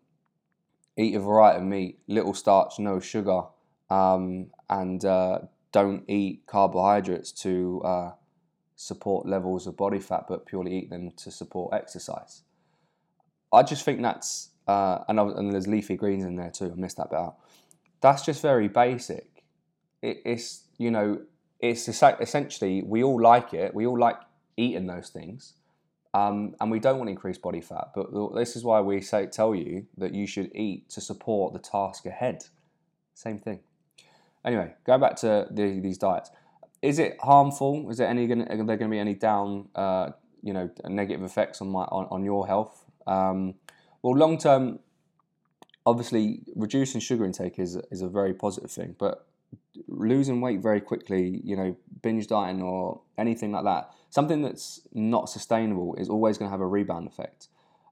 eat 0.96 1.14
a 1.14 1.20
variety 1.20 1.58
of 1.58 1.64
meat, 1.64 1.98
little 2.08 2.34
starch, 2.34 2.78
no 2.78 2.98
sugar, 2.98 3.42
um, 3.90 4.48
and 4.68 5.04
uh, 5.04 5.40
don't 5.72 6.04
eat 6.08 6.42
carbohydrates 6.46 7.30
to 7.32 7.82
uh, 7.84 8.10
support 8.74 9.26
levels 9.26 9.66
of 9.66 9.76
body 9.76 10.00
fat, 10.00 10.24
but 10.28 10.46
purely 10.46 10.76
eat 10.76 10.90
them 10.90 11.12
to 11.16 11.30
support 11.30 11.74
exercise. 11.74 12.42
I 13.52 13.62
just 13.62 13.84
think 13.84 14.02
that's 14.02 14.50
uh, 14.66 15.04
and, 15.08 15.18
and 15.20 15.52
there's 15.52 15.68
leafy 15.68 15.96
greens 15.96 16.24
in 16.24 16.36
there 16.36 16.50
too. 16.50 16.72
I 16.72 16.80
missed 16.80 16.96
that 16.96 17.10
bit 17.10 17.18
out. 17.18 17.36
That's 18.00 18.22
just 18.22 18.42
very 18.42 18.68
basic. 18.68 19.44
It, 20.02 20.22
it's 20.24 20.64
you 20.78 20.90
know 20.90 21.20
it's 21.60 21.88
essentially 21.88 22.82
we 22.82 23.02
all 23.02 23.20
like 23.20 23.54
it. 23.54 23.74
We 23.74 23.86
all 23.86 23.98
like 23.98 24.16
eating 24.56 24.86
those 24.86 25.08
things, 25.08 25.54
um, 26.14 26.54
and 26.60 26.70
we 26.70 26.78
don't 26.78 26.98
want 26.98 27.08
to 27.08 27.12
increase 27.12 27.38
body 27.38 27.60
fat. 27.60 27.92
But 27.94 28.08
this 28.34 28.56
is 28.56 28.64
why 28.64 28.80
we 28.80 29.00
say 29.00 29.26
tell 29.26 29.54
you 29.54 29.86
that 29.96 30.14
you 30.14 30.26
should 30.26 30.50
eat 30.54 30.90
to 30.90 31.00
support 31.00 31.52
the 31.52 31.58
task 31.58 32.06
ahead. 32.06 32.44
Same 33.14 33.38
thing. 33.38 33.60
Anyway, 34.44 34.74
going 34.84 35.00
back 35.00 35.16
to 35.16 35.48
the, 35.50 35.80
these 35.80 35.98
diets, 35.98 36.30
is 36.82 36.98
it 36.98 37.16
harmful? 37.20 37.90
Is 37.90 37.98
there 37.98 38.08
any 38.08 38.24
are 38.30 38.36
there 38.36 38.64
going 38.64 38.78
to 38.78 38.88
be 38.88 38.98
any 38.98 39.14
down, 39.14 39.68
uh, 39.74 40.10
you 40.42 40.52
know, 40.52 40.70
negative 40.88 41.24
effects 41.24 41.60
on 41.60 41.68
my 41.68 41.82
on, 41.84 42.06
on 42.10 42.22
your 42.22 42.46
health? 42.46 42.84
Um, 43.06 43.54
well, 44.02 44.16
long 44.16 44.38
term, 44.38 44.78
obviously, 45.84 46.42
reducing 46.54 47.00
sugar 47.00 47.24
intake 47.24 47.58
is 47.58 47.76
is 47.90 48.02
a 48.02 48.08
very 48.08 48.34
positive 48.34 48.70
thing, 48.70 48.94
but 48.98 49.26
losing 49.88 50.40
weight 50.40 50.60
very 50.60 50.80
quickly, 50.80 51.40
you 51.44 51.56
know, 51.56 51.76
binge 52.02 52.26
dieting 52.26 52.62
or 52.62 53.00
anything 53.18 53.52
like 53.52 53.64
that, 53.64 53.90
something 54.10 54.42
that's 54.42 54.80
not 54.92 55.28
sustainable 55.28 55.94
is 55.96 56.08
always 56.08 56.38
going 56.38 56.48
to 56.48 56.50
have 56.50 56.60
a 56.60 56.66
rebound 56.66 57.06
effect. 57.06 57.48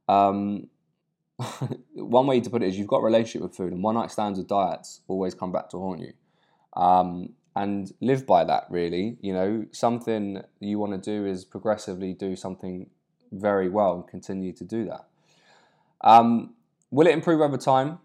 Um, 0.09 0.69
one 1.95 2.27
way 2.27 2.41
to 2.41 2.51
put 2.51 2.63
it 2.63 2.69
is 2.69 2.79
you've 2.79 2.89
got 2.89 2.99
a 2.99 3.05
relationship 3.05 3.43
with 3.43 3.57
food, 3.57 3.73
and 3.73 3.83
one 3.83 3.95
night 3.95 4.11
stands 4.11 4.39
with 4.39 4.49
diets 4.49 5.01
always 5.09 5.35
come 5.35 5.53
back 5.53 5.69
to 5.71 5.79
haunt 5.79 6.01
you. 6.01 6.13
Um, 6.81 7.31
and 7.57 7.93
live 8.01 8.27
by 8.27 8.45
that, 8.45 8.67
really. 8.69 9.17
You 9.21 9.33
know, 9.33 9.67
something 9.71 10.43
you 10.61 10.79
want 10.79 10.93
to 10.93 10.99
do 10.99 11.27
is 11.27 11.45
progressively 11.45 12.13
do 12.13 12.35
something 12.37 12.91
very 13.31 13.69
well 13.69 13.95
and 13.95 14.07
continue 14.09 14.53
to 14.53 14.65
do 14.65 14.85
that. 14.87 15.07
Um, 16.01 16.55
will 16.91 17.07
it 17.07 17.13
improve 17.13 17.41
over 17.41 17.57
time? 17.57 17.99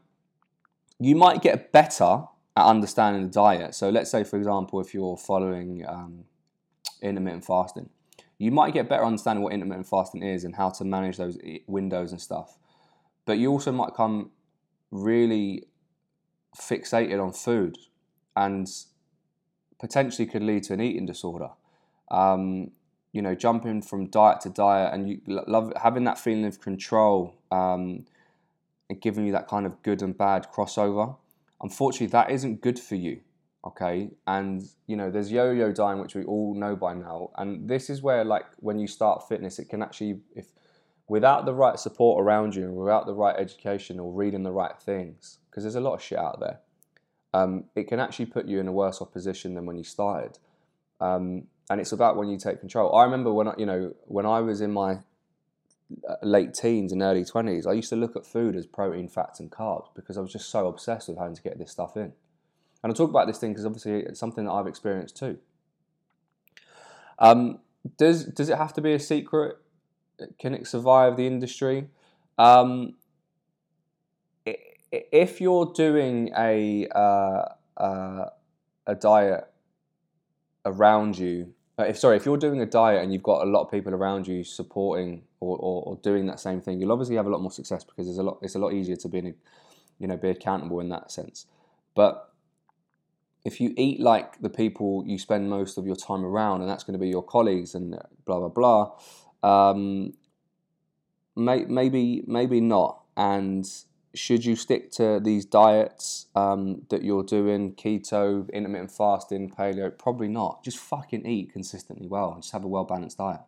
You 0.99 1.15
might 1.15 1.41
get 1.41 1.71
better 1.71 2.25
at 2.59 2.65
understanding 2.65 3.23
the 3.23 3.29
diet. 3.29 3.73
So 3.73 3.89
let's 3.89 4.11
say, 4.11 4.25
for 4.25 4.35
example, 4.35 4.81
if 4.81 4.93
you're 4.93 5.15
following 5.15 5.85
um, 5.87 6.25
intermittent 7.01 7.45
fasting, 7.45 7.89
you 8.37 8.51
might 8.51 8.73
get 8.73 8.89
better 8.89 9.05
understanding 9.05 9.43
what 9.43 9.53
intermittent 9.53 9.87
fasting 9.87 10.23
is 10.23 10.43
and 10.43 10.55
how 10.55 10.69
to 10.71 10.83
manage 10.83 11.15
those 11.15 11.37
windows 11.67 12.11
and 12.11 12.19
stuff. 12.19 12.57
But 13.25 13.37
you 13.37 13.49
also 13.49 13.71
might 13.71 13.93
come 13.95 14.31
really 14.91 15.67
fixated 16.57 17.23
on 17.23 17.31
food 17.31 17.77
and 18.35 18.67
potentially 19.79 20.25
could 20.25 20.43
lead 20.43 20.63
to 20.63 20.73
an 20.73 20.81
eating 20.81 21.05
disorder. 21.05 21.51
Um, 22.11 22.71
you 23.13 23.21
know, 23.21 23.35
jumping 23.35 23.81
from 23.81 24.07
diet 24.07 24.41
to 24.41 24.49
diet 24.49 24.93
and 24.93 25.09
you 25.09 25.21
love 25.27 25.71
having 25.81 26.03
that 26.03 26.19
feeling 26.19 26.45
of 26.45 26.59
control 26.59 27.35
um, 27.51 28.05
and 28.89 28.99
giving 28.99 29.25
you 29.25 29.31
that 29.31 29.47
kind 29.47 29.65
of 29.65 29.81
good 29.81 30.01
and 30.01 30.17
bad 30.17 30.47
crossover. 30.53 31.15
Unfortunately, 31.61 32.07
that 32.07 32.31
isn't 32.31 32.61
good 32.61 32.79
for 32.79 32.95
you. 32.95 33.21
Okay, 33.65 34.11
and 34.25 34.63
you 34.87 34.95
know, 34.95 35.11
there's 35.11 35.31
yo-yo 35.31 35.73
dieting, 35.73 36.01
which 36.01 36.15
we 36.15 36.23
all 36.23 36.55
know 36.55 36.77
by 36.77 36.93
now, 36.93 37.31
and 37.37 37.67
this 37.67 37.89
is 37.89 38.01
where, 38.01 38.23
like, 38.23 38.45
when 38.59 38.79
you 38.79 38.87
start 38.87 39.27
fitness, 39.27 39.59
it 39.59 39.67
can 39.67 39.81
actually, 39.81 40.21
if 40.33 40.47
without 41.09 41.45
the 41.45 41.53
right 41.53 41.77
support 41.77 42.23
around 42.23 42.55
you, 42.55 42.63
and 42.63 42.75
without 42.75 43.05
the 43.05 43.13
right 43.13 43.35
education 43.37 43.99
or 43.99 44.13
reading 44.13 44.43
the 44.43 44.51
right 44.51 44.79
things, 44.79 45.39
because 45.49 45.63
there's 45.63 45.75
a 45.75 45.81
lot 45.81 45.95
of 45.95 46.01
shit 46.01 46.17
out 46.17 46.39
there, 46.39 46.59
um, 47.33 47.65
it 47.75 47.89
can 47.89 47.99
actually 47.99 48.27
put 48.27 48.47
you 48.47 48.61
in 48.61 48.67
a 48.69 48.71
worse 48.71 49.01
off 49.01 49.11
position 49.11 49.55
than 49.55 49.65
when 49.65 49.75
you 49.75 49.83
started. 49.83 50.39
Um, 51.01 51.47
and 51.69 51.81
it's 51.81 51.91
about 51.91 52.15
when 52.15 52.29
you 52.29 52.37
take 52.37 52.61
control. 52.61 52.95
I 52.95 53.03
remember 53.03 53.33
when 53.33 53.49
I, 53.49 53.55
you 53.57 53.65
know 53.65 53.93
when 54.05 54.25
I 54.25 54.39
was 54.39 54.61
in 54.61 54.71
my 54.71 54.99
late 56.21 56.53
teens 56.53 56.91
and 56.91 57.01
early 57.01 57.23
20s, 57.23 57.67
I 57.67 57.73
used 57.73 57.89
to 57.89 57.95
look 57.95 58.15
at 58.15 58.25
food 58.25 58.55
as 58.55 58.65
protein, 58.65 59.07
fats, 59.07 59.39
and 59.39 59.51
carbs 59.51 59.87
because 59.95 60.17
I 60.17 60.21
was 60.21 60.31
just 60.31 60.49
so 60.49 60.67
obsessed 60.67 61.07
with 61.07 61.17
having 61.17 61.35
to 61.35 61.41
get 61.41 61.57
this 61.57 61.71
stuff 61.71 61.97
in. 61.97 62.13
And 62.83 62.91
I 62.91 62.93
talk 62.93 63.09
about 63.09 63.27
this 63.27 63.37
thing 63.37 63.51
because 63.51 63.65
obviously 63.65 63.99
it's 64.01 64.19
something 64.19 64.45
that 64.45 64.51
I've 64.51 64.67
experienced 64.67 65.17
too. 65.17 65.37
Um, 67.17 67.59
does 67.97 68.25
does 68.25 68.49
it 68.49 68.57
have 68.57 68.73
to 68.73 68.81
be 68.81 68.93
a 68.93 68.99
secret? 68.99 69.57
Can 70.37 70.53
it 70.53 70.67
survive 70.67 71.17
the 71.17 71.27
industry? 71.27 71.87
Um, 72.37 72.95
if 74.91 75.41
you're 75.41 75.71
doing 75.73 76.31
a 76.37 76.87
uh, 76.87 77.45
uh, 77.77 78.25
a 78.87 78.95
diet 78.95 79.45
around 80.65 81.17
you 81.17 81.53
uh, 81.79 81.83
if 81.83 81.97
sorry, 81.97 82.17
if 82.17 82.25
you're 82.25 82.37
doing 82.37 82.59
a 82.59 82.65
diet 82.65 83.01
and 83.01 83.13
you've 83.13 83.23
got 83.23 83.41
a 83.41 83.49
lot 83.49 83.61
of 83.61 83.71
people 83.71 83.93
around 83.93 84.27
you 84.27 84.43
supporting 84.43 85.21
or, 85.39 85.55
or, 85.57 85.83
or, 85.83 85.95
doing 86.03 86.25
that 86.25 86.39
same 86.39 86.59
thing, 86.59 86.79
you'll 86.79 86.91
obviously 86.91 87.15
have 87.15 87.25
a 87.25 87.29
lot 87.29 87.41
more 87.41 87.51
success 87.51 87.85
because 87.85 88.05
there's 88.05 88.17
a 88.17 88.23
lot. 88.23 88.37
It's 88.41 88.55
a 88.55 88.59
lot 88.59 88.73
easier 88.73 88.97
to 88.97 89.07
be, 89.07 89.33
you 89.99 90.07
know, 90.07 90.17
be 90.17 90.29
accountable 90.29 90.81
in 90.81 90.89
that 90.89 91.09
sense. 91.09 91.45
But 91.95 92.33
if 93.45 93.61
you 93.61 93.73
eat 93.77 94.01
like 94.01 94.41
the 94.41 94.49
people 94.49 95.05
you 95.07 95.17
spend 95.17 95.49
most 95.49 95.77
of 95.77 95.85
your 95.85 95.95
time 95.95 96.25
around, 96.25 96.61
and 96.61 96.69
that's 96.69 96.83
going 96.83 96.93
to 96.93 96.99
be 96.99 97.07
your 97.07 97.23
colleagues 97.23 97.73
and 97.75 97.97
blah 98.25 98.39
blah 98.39 98.91
blah, 99.41 99.69
um, 99.71 100.13
may, 101.37 101.63
maybe 101.63 102.23
maybe 102.27 102.59
not. 102.59 103.01
And 103.15 103.69
should 104.15 104.43
you 104.43 104.55
stick 104.55 104.91
to 104.91 105.19
these 105.19 105.45
diets 105.45 106.27
um, 106.35 106.83
that 106.89 107.03
you're 107.03 107.23
doing, 107.23 107.73
keto, 107.73 108.51
intermittent 108.51 108.91
fasting, 108.91 109.49
paleo? 109.49 109.95
Probably 109.95 110.27
not. 110.27 110.63
Just 110.63 110.77
fucking 110.77 111.25
eat 111.25 111.53
consistently 111.53 112.07
well 112.07 112.33
and 112.33 112.41
just 112.41 112.53
have 112.53 112.63
a 112.63 112.67
well 112.67 112.85
balanced 112.85 113.19
diet. 113.19 113.41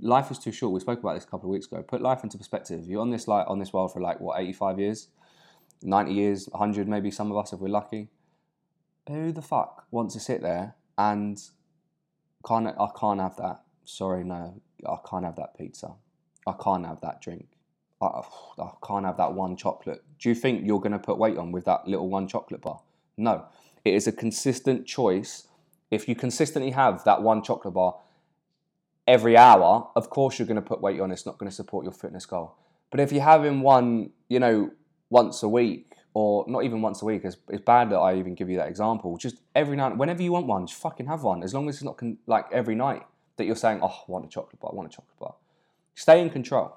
Life 0.00 0.30
is 0.30 0.38
too 0.38 0.52
short. 0.52 0.72
We 0.72 0.80
spoke 0.80 1.00
about 1.00 1.14
this 1.14 1.24
a 1.24 1.28
couple 1.28 1.48
of 1.48 1.52
weeks 1.52 1.66
ago. 1.66 1.82
Put 1.82 2.02
life 2.02 2.22
into 2.22 2.36
perspective. 2.36 2.84
You're 2.86 3.00
on 3.00 3.10
this 3.10 3.26
like 3.26 3.48
on 3.48 3.58
this 3.58 3.72
world 3.72 3.92
for 3.92 4.00
like 4.00 4.20
what 4.20 4.38
85 4.38 4.78
years, 4.78 5.08
90 5.82 6.12
years, 6.12 6.48
100 6.50 6.86
maybe. 6.86 7.10
Some 7.10 7.30
of 7.30 7.38
us, 7.38 7.52
if 7.52 7.60
we're 7.60 7.68
lucky. 7.68 8.08
Who 9.08 9.32
the 9.32 9.42
fuck 9.42 9.86
wants 9.90 10.14
to 10.14 10.20
sit 10.20 10.42
there 10.42 10.74
and 10.98 11.40
can't? 12.46 12.66
I 12.66 12.88
can't 12.98 13.20
have 13.20 13.36
that. 13.36 13.62
Sorry, 13.86 14.24
no, 14.24 14.60
I 14.86 14.96
can't 15.08 15.24
have 15.24 15.36
that 15.36 15.56
pizza. 15.56 15.92
I 16.46 16.52
can't 16.62 16.84
have 16.84 17.00
that 17.00 17.22
drink. 17.22 17.53
I, 18.06 18.62
I 18.62 18.70
can't 18.86 19.04
have 19.04 19.16
that 19.16 19.32
one 19.32 19.56
chocolate. 19.56 20.02
Do 20.18 20.28
you 20.28 20.34
think 20.34 20.64
you're 20.64 20.80
going 20.80 20.92
to 20.92 20.98
put 20.98 21.18
weight 21.18 21.36
on 21.36 21.52
with 21.52 21.64
that 21.66 21.86
little 21.86 22.08
one 22.08 22.28
chocolate 22.28 22.62
bar? 22.62 22.80
No. 23.16 23.46
It 23.84 23.94
is 23.94 24.06
a 24.06 24.12
consistent 24.12 24.86
choice. 24.86 25.46
If 25.90 26.08
you 26.08 26.14
consistently 26.14 26.70
have 26.72 27.04
that 27.04 27.22
one 27.22 27.42
chocolate 27.42 27.74
bar 27.74 27.96
every 29.06 29.36
hour, 29.36 29.90
of 29.94 30.10
course 30.10 30.38
you're 30.38 30.46
going 30.46 30.56
to 30.56 30.62
put 30.62 30.80
weight 30.80 31.00
on. 31.00 31.10
It's 31.10 31.26
not 31.26 31.38
going 31.38 31.50
to 31.50 31.54
support 31.54 31.84
your 31.84 31.92
fitness 31.92 32.26
goal. 32.26 32.56
But 32.90 33.00
if 33.00 33.12
you're 33.12 33.22
having 33.22 33.60
one, 33.60 34.10
you 34.28 34.40
know, 34.40 34.70
once 35.10 35.42
a 35.42 35.48
week, 35.48 35.94
or 36.14 36.44
not 36.46 36.62
even 36.62 36.80
once 36.80 37.02
a 37.02 37.04
week, 37.04 37.22
it's, 37.24 37.36
it's 37.48 37.62
bad 37.64 37.90
that 37.90 37.98
I 37.98 38.16
even 38.16 38.34
give 38.34 38.48
you 38.48 38.56
that 38.58 38.68
example. 38.68 39.16
Just 39.16 39.42
every 39.54 39.76
night, 39.76 39.96
whenever 39.96 40.22
you 40.22 40.32
want 40.32 40.46
one, 40.46 40.66
just 40.66 40.80
fucking 40.80 41.06
have 41.06 41.24
one. 41.24 41.42
As 41.42 41.52
long 41.52 41.68
as 41.68 41.74
it's 41.76 41.84
not 41.84 41.96
con- 41.96 42.18
like 42.26 42.46
every 42.52 42.76
night 42.76 43.02
that 43.36 43.44
you're 43.46 43.56
saying, 43.56 43.80
oh, 43.82 43.88
I 43.88 44.04
want 44.06 44.24
a 44.24 44.28
chocolate 44.28 44.60
bar, 44.60 44.70
I 44.72 44.76
want 44.76 44.88
a 44.92 44.96
chocolate 44.96 45.18
bar. 45.18 45.34
Stay 45.96 46.20
in 46.20 46.30
control. 46.30 46.76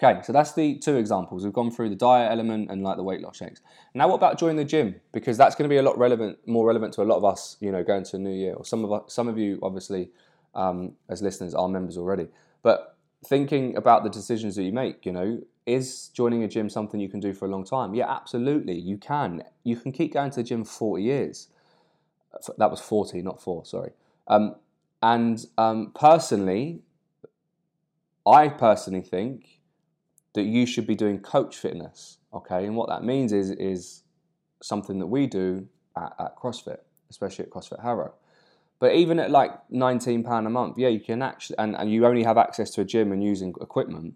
Okay, 0.00 0.20
so 0.22 0.32
that's 0.32 0.52
the 0.52 0.78
two 0.78 0.96
examples. 0.96 1.42
We've 1.42 1.52
gone 1.52 1.72
through 1.72 1.88
the 1.88 1.96
diet 1.96 2.30
element 2.30 2.70
and 2.70 2.84
like 2.84 2.96
the 2.96 3.02
weight 3.02 3.20
loss 3.20 3.38
shakes. 3.38 3.60
Now, 3.94 4.06
what 4.06 4.14
about 4.14 4.38
joining 4.38 4.56
the 4.56 4.64
gym? 4.64 4.94
Because 5.12 5.36
that's 5.36 5.56
going 5.56 5.68
to 5.68 5.72
be 5.72 5.78
a 5.78 5.82
lot 5.82 5.98
relevant, 5.98 6.38
more 6.46 6.64
relevant 6.64 6.94
to 6.94 7.02
a 7.02 7.04
lot 7.04 7.16
of 7.16 7.24
us, 7.24 7.56
you 7.58 7.72
know, 7.72 7.82
going 7.82 8.04
to 8.04 8.16
a 8.16 8.18
new 8.20 8.32
year. 8.32 8.54
Or 8.54 8.64
some 8.64 8.84
of 8.84 8.92
us, 8.92 9.12
some 9.12 9.26
of 9.26 9.38
you, 9.38 9.58
obviously, 9.60 10.10
um, 10.54 10.92
as 11.08 11.20
listeners, 11.20 11.52
are 11.52 11.68
members 11.68 11.98
already. 11.98 12.28
But 12.62 12.96
thinking 13.26 13.76
about 13.76 14.04
the 14.04 14.10
decisions 14.10 14.54
that 14.54 14.62
you 14.62 14.72
make, 14.72 15.04
you 15.04 15.10
know, 15.10 15.40
is 15.66 16.08
joining 16.08 16.44
a 16.44 16.48
gym 16.48 16.70
something 16.70 17.00
you 17.00 17.08
can 17.08 17.18
do 17.18 17.32
for 17.32 17.46
a 17.46 17.48
long 17.48 17.64
time? 17.64 17.92
Yeah, 17.92 18.08
absolutely, 18.08 18.78
you 18.78 18.98
can. 18.98 19.42
You 19.64 19.74
can 19.74 19.90
keep 19.90 20.14
going 20.14 20.30
to 20.30 20.36
the 20.36 20.44
gym 20.44 20.64
for 20.64 20.72
forty 20.72 21.02
years. 21.02 21.48
That 22.56 22.70
was 22.70 22.80
forty, 22.80 23.20
not 23.20 23.42
four. 23.42 23.64
Sorry. 23.64 23.90
Um, 24.28 24.54
and 25.02 25.44
um, 25.58 25.90
personally, 25.92 26.82
I 28.24 28.48
personally 28.48 29.02
think 29.02 29.57
that 30.34 30.44
you 30.44 30.66
should 30.66 30.86
be 30.86 30.94
doing 30.94 31.18
coach 31.18 31.56
fitness. 31.56 32.18
Okay, 32.32 32.66
and 32.66 32.76
what 32.76 32.88
that 32.88 33.02
means 33.02 33.32
is 33.32 33.50
is 33.50 34.02
something 34.62 34.98
that 34.98 35.06
we 35.06 35.26
do 35.26 35.68
at, 35.96 36.12
at 36.18 36.36
CrossFit, 36.36 36.80
especially 37.10 37.44
at 37.46 37.50
CrossFit 37.50 37.82
Harrow. 37.82 38.12
But 38.80 38.94
even 38.94 39.18
at 39.18 39.30
like 39.30 39.52
nineteen 39.70 40.22
pound 40.22 40.46
a 40.46 40.50
month, 40.50 40.78
yeah, 40.78 40.88
you 40.88 41.00
can 41.00 41.22
actually, 41.22 41.58
and, 41.58 41.74
and 41.76 41.90
you 41.90 42.06
only 42.06 42.24
have 42.24 42.38
access 42.38 42.70
to 42.72 42.80
a 42.82 42.84
gym 42.84 43.12
and 43.12 43.24
using 43.24 43.54
equipment. 43.60 44.14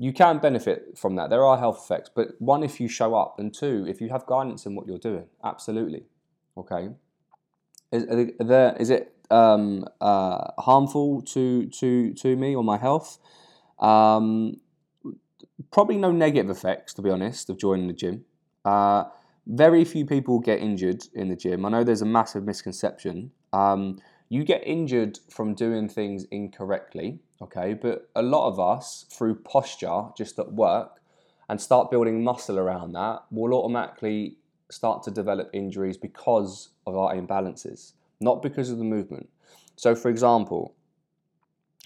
you 0.00 0.14
can 0.14 0.38
benefit 0.38 0.96
from 0.96 1.16
that. 1.16 1.28
There 1.28 1.44
are 1.44 1.58
health 1.58 1.82
effects, 1.84 2.08
but 2.12 2.28
one, 2.38 2.62
if 2.62 2.80
you 2.80 2.88
show 2.88 3.14
up, 3.14 3.38
and 3.38 3.52
two, 3.52 3.84
if 3.86 4.00
you 4.00 4.08
have 4.08 4.24
guidance 4.24 4.64
in 4.64 4.74
what 4.74 4.86
you're 4.86 4.96
doing, 4.96 5.26
absolutely. 5.44 6.04
Okay. 6.56 6.88
Is, 7.92 8.06
there, 8.38 8.74
is 8.80 8.88
it 8.88 9.12
um, 9.30 9.84
uh, 10.00 10.52
harmful 10.58 11.20
to, 11.34 11.66
to, 11.66 12.14
to 12.14 12.34
me 12.34 12.56
or 12.56 12.64
my 12.64 12.78
health? 12.78 13.18
Um, 13.78 14.60
probably 15.70 15.96
no 15.96 16.12
negative 16.12 16.50
effects, 16.50 16.94
to 16.94 17.02
be 17.02 17.10
honest, 17.10 17.50
of 17.50 17.58
joining 17.58 17.86
the 17.86 17.92
gym. 17.92 18.24
Uh, 18.64 19.04
very 19.46 19.84
few 19.84 20.06
people 20.06 20.38
get 20.38 20.60
injured 20.60 21.04
in 21.14 21.28
the 21.28 21.36
gym. 21.36 21.64
I 21.64 21.70
know 21.70 21.84
there's 21.84 22.02
a 22.02 22.06
massive 22.06 22.44
misconception. 22.44 23.32
Um, 23.52 23.98
you 24.28 24.44
get 24.44 24.66
injured 24.66 25.18
from 25.28 25.54
doing 25.54 25.88
things 25.88 26.24
incorrectly, 26.30 27.18
okay? 27.42 27.74
But 27.74 28.08
a 28.14 28.22
lot 28.22 28.48
of 28.48 28.60
us, 28.60 29.06
through 29.10 29.36
posture, 29.36 30.04
just 30.16 30.38
at 30.38 30.52
work, 30.52 31.00
and 31.48 31.60
start 31.60 31.90
building 31.90 32.22
muscle 32.22 32.58
around 32.58 32.92
that, 32.92 33.24
will 33.30 33.52
automatically 33.54 34.36
start 34.70 35.02
to 35.02 35.10
develop 35.10 35.50
injuries 35.52 35.96
because 35.96 36.68
of 36.86 36.96
our 36.96 37.12
imbalances, 37.14 37.94
not 38.20 38.40
because 38.40 38.70
of 38.70 38.78
the 38.78 38.84
movement. 38.84 39.28
So, 39.74 39.96
for 39.96 40.10
example, 40.10 40.74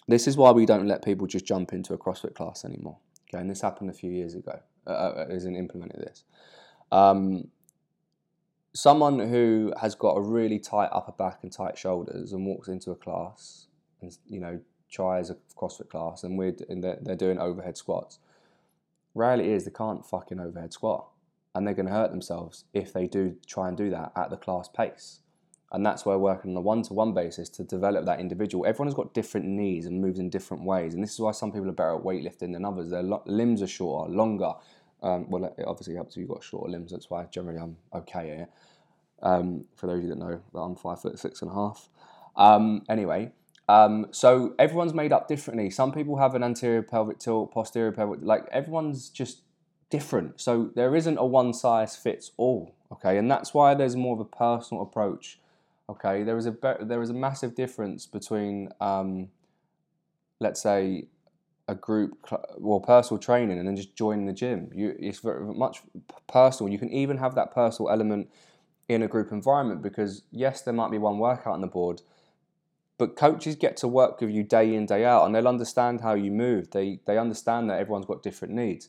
this 0.06 0.26
is 0.26 0.36
why 0.36 0.50
we 0.50 0.66
don't 0.66 0.86
let 0.86 1.02
people 1.02 1.26
just 1.26 1.46
jump 1.46 1.72
into 1.72 1.94
a 1.94 1.98
CrossFit 1.98 2.34
class 2.34 2.64
anymore. 2.64 2.98
Okay, 3.34 3.40
and 3.40 3.50
this 3.50 3.60
happened 3.60 3.90
a 3.90 3.94
few 3.94 4.10
years 4.10 4.34
ago, 4.34 4.60
uh, 4.86 4.90
uh 4.90 5.26
as 5.28 5.44
in 5.44 5.56
implemented 5.56 6.00
this. 6.00 6.24
Um, 6.92 7.48
someone 8.74 9.18
who 9.18 9.72
has 9.80 9.94
got 9.94 10.16
a 10.16 10.20
really 10.20 10.60
tight 10.60 10.90
upper 10.92 11.12
back 11.12 11.40
and 11.42 11.50
tight 11.50 11.76
shoulders 11.76 12.32
and 12.32 12.46
walks 12.46 12.68
into 12.68 12.92
a 12.92 12.94
class 12.94 13.66
and 14.00 14.16
you 14.28 14.38
know 14.38 14.60
tries 14.90 15.30
a 15.30 15.36
CrossFit 15.56 15.90
class 15.90 16.22
and 16.22 16.38
we're 16.38 16.54
and 16.68 16.84
they're, 16.84 16.98
they're 17.00 17.16
doing 17.16 17.38
overhead 17.38 17.76
squats. 17.76 18.20
rarely 19.14 19.50
is 19.50 19.64
they 19.64 19.70
can't 19.72 20.06
fucking 20.06 20.38
overhead 20.38 20.72
squat, 20.72 21.08
and 21.54 21.66
they're 21.66 21.74
going 21.74 21.86
to 21.86 21.92
hurt 21.92 22.12
themselves 22.12 22.64
if 22.72 22.92
they 22.92 23.08
do 23.08 23.36
try 23.46 23.66
and 23.66 23.76
do 23.76 23.90
that 23.90 24.12
at 24.14 24.30
the 24.30 24.36
class 24.36 24.68
pace. 24.68 25.20
And 25.74 25.84
that's 25.84 26.06
why 26.06 26.12
we're 26.12 26.18
working 26.18 26.52
on 26.52 26.56
a 26.56 26.60
one-to-one 26.60 27.14
basis 27.14 27.48
to 27.50 27.64
develop 27.64 28.06
that 28.06 28.20
individual. 28.20 28.64
Everyone 28.64 28.86
has 28.86 28.94
got 28.94 29.12
different 29.12 29.44
needs 29.46 29.86
and 29.86 30.00
moves 30.00 30.20
in 30.20 30.30
different 30.30 30.62
ways, 30.62 30.94
and 30.94 31.02
this 31.02 31.12
is 31.12 31.20
why 31.20 31.32
some 31.32 31.50
people 31.50 31.68
are 31.68 31.72
better 31.72 31.96
at 31.96 32.02
weightlifting 32.02 32.52
than 32.52 32.64
others. 32.64 32.90
Their 32.90 33.02
lo- 33.02 33.24
limbs 33.26 33.60
are 33.60 33.66
shorter, 33.66 34.10
longer, 34.10 34.52
um, 35.02 35.28
well, 35.28 35.44
it 35.44 35.64
obviously 35.66 35.96
helps 35.96 36.16
if 36.16 36.20
you've 36.20 36.30
got 36.30 36.42
shorter 36.42 36.70
limbs. 36.70 36.92
That's 36.92 37.10
why 37.10 37.24
generally 37.24 37.58
I'm 37.58 37.76
okay. 37.92 38.46
Um, 39.20 39.64
for 39.74 39.86
those 39.86 39.98
of 39.98 40.04
you 40.04 40.08
that 40.10 40.18
know 40.18 40.40
that 40.52 40.58
I'm 40.58 40.76
five 40.76 41.00
foot 41.02 41.18
six 41.18 41.42
and 41.42 41.50
a 41.50 41.54
half. 41.54 41.88
Um, 42.36 42.82
anyway, 42.88 43.32
um, 43.68 44.06
so 44.12 44.54
everyone's 44.58 44.94
made 44.94 45.12
up 45.12 45.28
differently. 45.28 45.70
Some 45.70 45.92
people 45.92 46.16
have 46.16 46.34
an 46.34 46.42
anterior 46.42 46.82
pelvic 46.82 47.18
tilt, 47.18 47.52
posterior 47.52 47.92
pelvic, 47.92 48.20
like 48.22 48.46
everyone's 48.50 49.10
just 49.10 49.42
different. 49.90 50.40
So 50.40 50.70
there 50.74 50.96
isn't 50.96 51.18
a 51.18 51.26
one 51.26 51.52
size 51.52 51.96
fits 51.96 52.30
all. 52.36 52.74
Okay, 52.92 53.18
and 53.18 53.30
that's 53.30 53.52
why 53.52 53.74
there's 53.74 53.96
more 53.96 54.14
of 54.14 54.20
a 54.20 54.24
personal 54.24 54.82
approach. 54.82 55.38
Okay, 55.88 56.22
there 56.22 56.38
is 56.38 56.46
a 56.46 56.56
there 56.80 57.02
is 57.02 57.10
a 57.10 57.14
massive 57.14 57.54
difference 57.54 58.06
between, 58.06 58.70
um, 58.80 59.28
let's 60.40 60.62
say, 60.62 61.08
a 61.68 61.74
group 61.74 62.26
well 62.58 62.80
personal 62.80 63.20
training 63.20 63.58
and 63.58 63.68
then 63.68 63.76
just 63.76 63.94
joining 63.94 64.26
the 64.26 64.32
gym. 64.32 64.70
You 64.74 64.94
it's 64.98 65.20
very 65.20 65.54
much 65.54 65.82
personal 66.26 66.72
you 66.72 66.78
can 66.78 66.90
even 66.90 67.18
have 67.18 67.34
that 67.34 67.54
personal 67.54 67.90
element 67.90 68.30
in 68.88 69.02
a 69.02 69.08
group 69.08 69.32
environment 69.32 69.82
because 69.82 70.22
yes 70.30 70.62
there 70.62 70.74
might 70.74 70.90
be 70.90 70.98
one 70.98 71.18
workout 71.18 71.54
on 71.54 71.62
the 71.62 71.66
board 71.66 72.02
but 72.98 73.16
coaches 73.16 73.56
get 73.56 73.76
to 73.78 73.88
work 73.88 74.20
with 74.20 74.30
you 74.30 74.42
day 74.42 74.74
in 74.74 74.86
day 74.86 75.04
out 75.04 75.24
and 75.24 75.34
they'll 75.34 75.48
understand 75.48 76.00
how 76.00 76.14
you 76.14 76.30
move. 76.30 76.70
They 76.70 77.00
they 77.06 77.18
understand 77.18 77.68
that 77.70 77.78
everyone's 77.78 78.06
got 78.06 78.22
different 78.22 78.54
needs. 78.54 78.88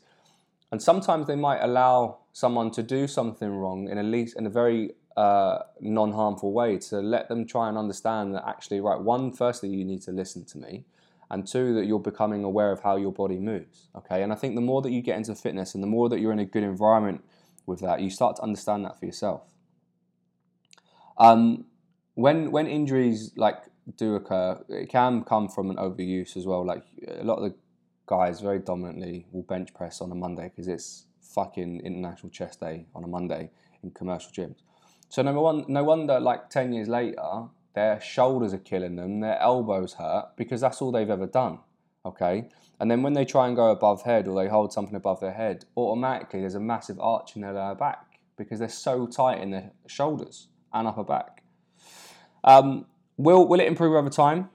And 0.72 0.82
sometimes 0.82 1.28
they 1.28 1.36
might 1.36 1.60
allow 1.62 2.20
someone 2.34 2.72
to 2.72 2.84
do 2.84 3.08
something 3.08 3.50
wrong 3.50 3.88
in 3.90 3.98
at 3.98 4.06
least 4.06 4.38
in 4.38 4.46
a 4.46 4.50
very 4.50 4.92
uh, 5.18 5.60
non-harmful 5.80 6.52
way 6.52 6.78
to 6.78 7.00
let 7.00 7.30
them 7.30 7.46
try 7.46 7.70
and 7.70 7.78
understand 7.78 8.36
that 8.36 8.44
actually 8.48 8.82
right 8.82 9.00
one 9.00 9.32
firstly 9.32 9.70
you 9.70 9.86
need 9.86 10.02
to 10.02 10.12
listen 10.12 10.44
to 10.44 10.58
me 10.58 10.84
and 11.32 11.48
two 11.48 11.74
that 11.74 11.86
you're 11.86 12.00
becoming 12.00 12.44
aware 12.44 12.72
of 12.72 12.82
how 12.82 12.96
your 12.98 13.12
body 13.12 13.40
moves 13.40 13.88
okay? 13.96 14.24
And 14.24 14.32
i 14.34 14.36
think 14.36 14.56
the 14.56 14.62
more 14.62 14.82
that 14.82 14.92
you 14.92 15.02
get 15.02 15.18
into 15.18 15.34
fitness 15.36 15.74
and 15.74 15.82
the 15.82 15.88
more 15.88 16.10
that 16.10 16.20
you're 16.20 16.34
in 16.34 16.40
a 16.40 16.46
good 16.46 16.64
environment 16.64 17.24
with 17.66 17.80
that 17.80 18.02
you 18.02 18.10
start 18.10 18.36
to 18.38 18.44
understand 18.44 18.86
that 18.86 19.00
for 19.00 19.06
yourself. 19.06 19.42
Um, 21.18 21.66
when 22.16 22.52
when 22.52 22.68
injuries 22.68 23.32
like 23.38 23.64
do 23.98 24.16
occur 24.16 24.64
it 24.70 24.90
can 24.90 25.24
come 25.24 25.48
from 25.48 25.70
an 25.70 25.78
overuse 25.78 26.36
as 26.36 26.46
well. 26.46 26.66
Like 26.66 26.84
a 27.08 27.24
lot 27.24 27.38
of 27.38 27.44
the 27.44 27.56
guys 28.08 28.42
very 28.42 28.60
dominantly 28.60 29.26
will 29.32 29.44
bench 29.44 29.74
press 29.74 30.02
on 30.02 30.12
a 30.12 30.16
monday 30.16 30.50
because 30.50 30.68
it's 30.68 31.06
fucking 31.22 31.82
international 31.82 32.30
chest 32.30 32.60
day 32.60 32.86
on 32.94 33.04
a 33.04 33.08
monday 33.08 33.50
in 33.84 33.90
commercial 33.92 34.32
gyms 34.32 34.58
so 35.16 35.22
no, 35.22 35.32
one, 35.32 35.64
no 35.70 35.82
wonder 35.82 36.20
like 36.20 36.50
10 36.50 36.74
years 36.74 36.90
later 36.90 37.46
their 37.74 38.02
shoulders 38.02 38.54
are 38.54 38.58
killing 38.58 38.98
them, 38.98 39.22
their 39.22 39.40
elbows 39.40 39.94
hurt 39.94 40.32
because 40.36 40.60
that's 40.60 40.82
all 40.82 40.92
they've 40.92 41.10
ever 41.10 41.26
done. 41.26 41.60
Okay? 42.06 42.50
And 42.82 42.92
then 42.92 43.02
when 43.02 43.14
they 43.14 43.24
try 43.24 43.48
and 43.48 43.56
go 43.56 43.72
above 43.72 44.02
head 44.02 44.28
or 44.28 44.36
they 44.36 44.50
hold 44.50 44.74
something 44.74 44.94
above 44.94 45.22
their 45.22 45.32
head, 45.32 45.64
automatically 45.78 46.42
there's 46.42 46.56
a 46.56 46.60
massive 46.60 47.00
arch 47.00 47.38
in 47.38 47.44
their 47.44 47.54
lower 47.54 47.76
back 47.76 48.20
because 48.38 48.60
they're 48.60 48.68
so 48.68 49.08
tight 49.08 49.40
in 49.40 49.52
their 49.52 49.72
shoulders 49.88 50.50
and 50.74 50.86
upper 50.86 51.06
back. 51.06 51.44
Um, 52.44 52.86
will, 53.16 53.48
will 53.48 53.62
it 53.62 53.68
improve 53.68 53.94
over 53.94 54.10
time? 54.10 54.50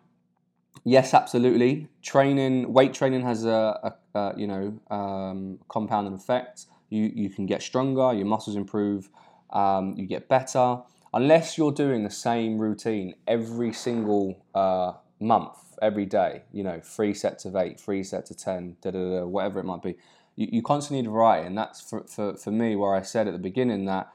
Yes, 0.85 1.15
absolutely. 1.15 1.89
Training, 2.03 2.71
weight 2.71 2.93
training 2.93 3.23
has 3.23 3.47
a, 3.47 3.95
a, 4.15 4.19
a 4.19 4.35
you 4.37 4.47
know 4.47 4.79
um, 4.91 5.59
compounding 5.71 6.13
effect. 6.13 6.67
You 6.91 7.11
you 7.15 7.31
can 7.31 7.47
get 7.47 7.63
stronger, 7.63 8.13
your 8.13 8.27
muscles 8.27 8.57
improve, 8.57 9.11
um, 9.53 9.95
you 9.97 10.07
get 10.07 10.29
better 10.29 10.81
unless 11.13 11.59
you're 11.59 11.73
doing 11.73 12.05
the 12.05 12.11
same 12.11 12.59
routine 12.59 13.15
every 13.27 13.73
single 13.73 14.45
uh, 14.55 14.93
month, 15.19 15.77
every 15.83 16.07
day, 16.07 16.43
you 16.53 16.63
know, 16.63 16.81
three 16.83 17.15
sets 17.15 17.45
of 17.45 17.57
eight, 17.57 17.81
three 17.81 18.03
sets 18.03 18.31
of 18.31 18.37
10, 18.37 18.77
da, 18.81 18.91
da, 18.91 18.99
da, 18.99 19.27
whatever 19.27 19.61
it 19.61 19.65
might 19.65 19.83
be, 19.83 19.97
you, 20.37 20.49
you 20.53 20.63
constantly 20.63 21.03
need 21.03 21.11
variety. 21.11 21.47
And 21.47 21.59
that's 21.59 21.81
for, 21.81 22.05
for, 22.05 22.37
for 22.37 22.51
me 22.51 22.77
where 22.77 22.95
I 22.95 23.03
said 23.03 23.27
at 23.27 23.33
the 23.33 23.39
beginning 23.39 23.87
that 23.87 24.11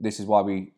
this 0.00 0.20
is 0.20 0.26
why 0.26 0.42
we 0.42 0.72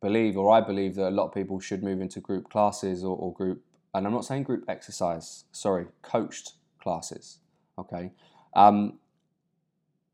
believe, 0.00 0.36
or 0.36 0.50
I 0.50 0.60
believe, 0.60 0.94
that 0.96 1.08
a 1.08 1.10
lot 1.10 1.26
of 1.26 1.34
people 1.34 1.60
should 1.60 1.82
move 1.82 2.00
into 2.00 2.20
group 2.20 2.48
classes 2.50 3.04
or, 3.04 3.16
or 3.16 3.32
group, 3.32 3.62
and 3.94 4.06
I'm 4.06 4.12
not 4.12 4.24
saying 4.24 4.44
group 4.44 4.64
exercise, 4.68 5.44
sorry, 5.52 5.86
coached 6.02 6.54
classes, 6.80 7.38
okay? 7.78 8.10
Um, 8.54 8.98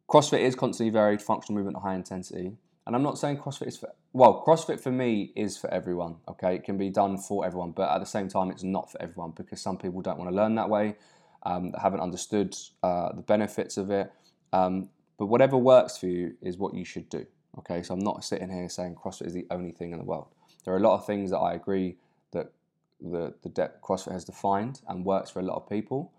CrossFit 0.09 0.41
is 0.41 0.57
constantly 0.57 0.91
varied, 0.91 1.23
functional 1.23 1.57
movement, 1.57 1.83
high 1.83 1.95
intensity. 1.95 2.57
And 2.87 2.97
I'm 2.97 3.03
not 3.03 3.19
saying 3.19 3.39
CrossFit 3.39 3.69
is 3.69 3.77
for 3.77 3.93
well, 4.13 4.43
CrossFit 4.45 4.81
for 4.81 4.91
me 4.91 5.33
is 5.37 5.57
for 5.57 5.73
everyone. 5.73 6.17
Okay, 6.29 6.57
it 6.57 6.65
can 6.65 6.77
be 6.77 6.91
done 6.91 7.17
for 7.19 7.47
everyone, 7.47 7.71
but 7.71 7.89
at 7.91 7.99
the 7.99 8.07
same 8.07 8.29
time, 8.29 8.51
it's 8.51 8.65
not 8.65 8.91
for 8.91 9.01
everyone 9.01 9.33
because 9.37 9.61
some 9.61 9.77
people 9.77 10.01
don't 10.01 10.19
want 10.19 10.31
to 10.31 10.37
learn 10.37 10.57
that 10.57 10.69
way, 10.69 10.97
um, 11.45 11.73
haven't 11.81 12.01
understood 12.01 12.57
uh, 12.83 13.13
the 13.13 13.23
benefits 13.23 13.77
of 13.77 13.91
it. 13.91 14.11
Um, 14.53 14.89
but 15.19 15.27
whatever 15.27 15.57
works 15.57 15.97
for 15.97 16.07
you 16.07 16.35
is 16.43 16.59
what 16.59 16.75
you 16.75 16.85
should 16.85 17.09
do. 17.09 17.25
Okay, 17.59 17.83
so 17.83 17.95
I'm 17.95 18.01
not 18.01 18.25
sitting 18.25 18.51
here 18.51 18.69
saying 18.69 18.97
CrossFit 18.97 19.27
is 19.27 19.35
the 19.35 19.47
only 19.51 19.73
thing 19.73 19.93
in 19.93 19.99
the 19.99 20.05
world. 20.05 20.29
There 20.65 20.75
are 20.75 20.79
a 20.79 20.81
lot 20.81 20.95
of 20.95 21.07
things 21.07 21.31
that 21.31 21.39
I 21.39 21.55
agree 21.55 21.97
that 22.33 22.53
the 23.01 23.35
the 23.43 23.49
de- 23.49 23.73
CrossFit 23.83 24.13
has 24.13 24.25
defined 24.25 24.81
and 24.89 25.05
works 25.05 25.31
for 25.31 25.41
a 25.41 25.45
lot 25.45 25.57
of 25.57 25.69
people. 25.69 26.13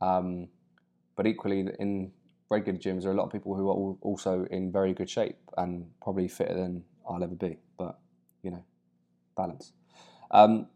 Um, 0.00 0.48
but 1.16 1.26
equally, 1.26 1.66
in 1.78 2.12
regular 2.50 2.78
gyms, 2.78 3.04
are 3.04 3.10
a 3.10 3.14
lot 3.14 3.24
of 3.24 3.32
people 3.32 3.54
who 3.54 3.68
are 3.68 3.96
also 4.00 4.46
in 4.50 4.70
very 4.70 4.92
good 4.92 5.08
shape 5.08 5.38
and 5.56 5.86
probably 6.02 6.28
fitter 6.28 6.54
than 6.54 6.84
I'll 7.08 7.22
ever 7.22 7.34
be. 7.34 7.58
But 7.78 7.98
you 8.42 8.50
know, 8.50 8.64
balance. 9.36 9.72
Um, 10.30 10.66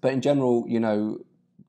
but 0.00 0.12
in 0.12 0.20
general, 0.20 0.64
you 0.68 0.80
know, 0.80 1.18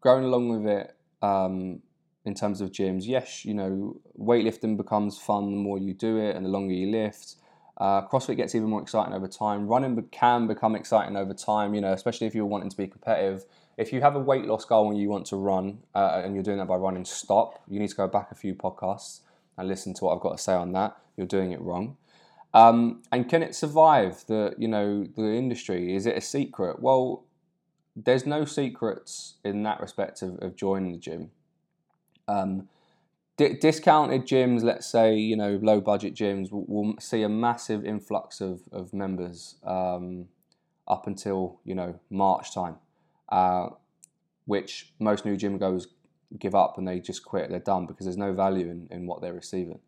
going 0.01 0.23
along 0.23 0.49
with 0.49 0.71
it 0.71 0.95
um, 1.21 1.81
in 2.25 2.33
terms 2.33 2.61
of 2.61 2.71
gyms, 2.71 3.03
yes, 3.05 3.45
you 3.45 3.53
know, 3.53 3.99
weightlifting 4.19 4.77
becomes 4.77 5.17
fun 5.17 5.51
the 5.51 5.57
more 5.57 5.77
you 5.77 5.93
do 5.93 6.17
it 6.17 6.35
and 6.35 6.45
the 6.45 6.49
longer 6.49 6.73
you 6.73 6.91
lift. 6.91 7.35
Uh, 7.77 8.07
CrossFit 8.07 8.37
gets 8.37 8.53
even 8.53 8.69
more 8.69 8.81
exciting 8.81 9.13
over 9.13 9.27
time. 9.27 9.67
Running 9.67 10.01
can 10.11 10.47
become 10.47 10.75
exciting 10.75 11.15
over 11.15 11.33
time, 11.33 11.73
you 11.73 11.81
know, 11.81 11.93
especially 11.93 12.27
if 12.27 12.35
you're 12.35 12.45
wanting 12.45 12.69
to 12.69 12.77
be 12.77 12.87
competitive. 12.87 13.45
If 13.77 13.91
you 13.91 14.01
have 14.01 14.15
a 14.15 14.19
weight 14.19 14.45
loss 14.45 14.65
goal 14.65 14.91
and 14.91 14.99
you 14.99 15.09
want 15.09 15.25
to 15.27 15.37
run 15.37 15.79
uh, 15.95 16.21
and 16.23 16.35
you're 16.35 16.43
doing 16.43 16.57
that 16.57 16.67
by 16.67 16.75
running, 16.75 17.05
stop. 17.05 17.61
You 17.67 17.79
need 17.79 17.89
to 17.89 17.95
go 17.95 18.07
back 18.07 18.31
a 18.31 18.35
few 18.35 18.53
podcasts 18.53 19.21
and 19.57 19.67
listen 19.67 19.93
to 19.95 20.05
what 20.05 20.15
I've 20.15 20.21
got 20.21 20.37
to 20.37 20.43
say 20.43 20.53
on 20.53 20.73
that. 20.73 20.97
You're 21.17 21.27
doing 21.27 21.51
it 21.51 21.61
wrong. 21.61 21.97
Um, 22.53 23.01
and 23.11 23.29
can 23.29 23.43
it 23.43 23.55
survive 23.55 24.25
the 24.27 24.53
you 24.57 24.67
know 24.67 25.05
the 25.05 25.33
industry? 25.33 25.95
Is 25.95 26.05
it 26.05 26.17
a 26.17 26.21
secret? 26.21 26.81
Well, 26.81 27.23
there's 27.95 28.25
no 28.25 28.45
secrets 28.45 29.35
in 29.43 29.63
that 29.63 29.79
respect 29.79 30.21
of, 30.21 30.37
of 30.39 30.55
joining 30.55 30.91
the 30.91 30.97
gym. 30.97 31.31
Um, 32.27 32.67
di- 33.37 33.53
discounted 33.53 34.23
gyms, 34.23 34.63
let's 34.63 34.87
say 34.87 35.15
you 35.15 35.35
know 35.35 35.59
low 35.61 35.81
budget 35.81 36.15
gyms, 36.15 36.51
will, 36.51 36.65
will 36.67 36.95
see 36.99 37.23
a 37.23 37.29
massive 37.29 37.85
influx 37.85 38.41
of 38.41 38.61
of 38.71 38.93
members 38.93 39.55
um, 39.65 40.27
up 40.87 41.07
until 41.07 41.59
you 41.63 41.75
know 41.75 41.99
March 42.09 42.53
time, 42.53 42.75
uh, 43.29 43.67
which 44.45 44.93
most 44.99 45.25
new 45.25 45.37
gym 45.37 45.57
goers 45.57 45.87
give 46.39 46.55
up 46.55 46.77
and 46.77 46.87
they 46.87 46.99
just 46.99 47.25
quit. 47.25 47.49
They're 47.49 47.59
done 47.59 47.85
because 47.85 48.05
there's 48.05 48.17
no 48.17 48.33
value 48.33 48.69
in, 48.69 48.87
in 48.91 49.05
what 49.05 49.21
they're 49.21 49.33
receiving. 49.33 49.79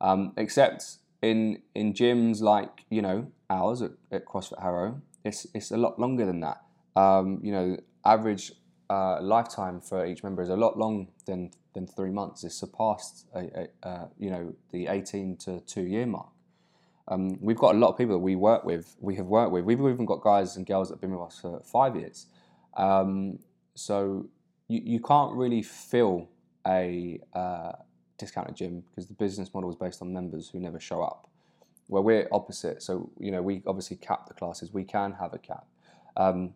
Um, 0.00 0.32
except 0.36 0.96
in 1.20 1.62
in 1.74 1.94
gyms 1.94 2.40
like 2.40 2.84
you 2.90 3.02
know 3.02 3.30
ours 3.48 3.82
at, 3.82 3.92
at 4.10 4.26
CrossFit 4.26 4.60
Harrow, 4.60 5.00
it's 5.24 5.46
it's 5.54 5.70
a 5.70 5.76
lot 5.76 5.98
longer 5.98 6.26
than 6.26 6.40
that. 6.40 6.62
Um, 6.96 7.40
you 7.42 7.52
know, 7.52 7.76
average 8.04 8.52
uh, 8.92 9.22
lifetime 9.22 9.80
for 9.80 10.04
each 10.04 10.22
member 10.22 10.42
is 10.42 10.50
a 10.50 10.56
lot 10.56 10.78
long 10.78 11.08
than 11.26 11.50
than 11.74 11.86
three 11.86 12.10
months. 12.10 12.44
It's 12.44 12.54
surpassed 12.54 13.26
a, 13.34 13.42
a, 13.62 13.88
uh, 13.88 14.06
you 14.18 14.30
know 14.30 14.54
the 14.70 14.88
eighteen 14.88 15.36
to 15.44 15.60
two 15.60 15.86
year 15.94 16.06
mark. 16.06 16.28
Um, 17.08 17.38
we've 17.40 17.56
got 17.64 17.74
a 17.74 17.78
lot 17.78 17.88
of 17.90 17.98
people 17.98 18.14
that 18.16 18.26
we 18.30 18.36
work 18.36 18.64
with. 18.64 18.96
We 19.00 19.16
have 19.16 19.26
worked 19.26 19.52
with. 19.52 19.64
We've 19.64 19.80
even 19.80 20.06
got 20.06 20.20
guys 20.22 20.56
and 20.56 20.66
girls 20.66 20.88
that 20.88 20.96
have 20.96 21.00
been 21.00 21.12
with 21.12 21.26
us 21.28 21.38
for 21.40 21.60
five 21.60 21.96
years. 21.96 22.26
Um, 22.76 23.38
so 23.74 24.26
you, 24.68 24.80
you 24.84 25.00
can't 25.00 25.32
really 25.34 25.62
fill 25.62 26.28
a 26.66 27.18
uh, 27.34 27.72
discounted 28.18 28.54
gym 28.56 28.84
because 28.90 29.08
the 29.08 29.14
business 29.14 29.52
model 29.54 29.70
is 29.70 29.76
based 29.76 30.02
on 30.02 30.12
members 30.12 30.50
who 30.50 30.60
never 30.60 30.78
show 30.78 31.02
up. 31.02 31.28
Where 31.88 32.02
we're 32.02 32.28
opposite, 32.30 32.82
so 32.82 33.10
you 33.18 33.30
know 33.30 33.42
we 33.42 33.62
obviously 33.66 33.96
cap 33.96 34.26
the 34.28 34.34
classes. 34.34 34.72
We 34.72 34.84
can 34.84 35.12
have 35.12 35.32
a 35.32 35.38
cap. 35.38 35.64
Um, 36.16 36.54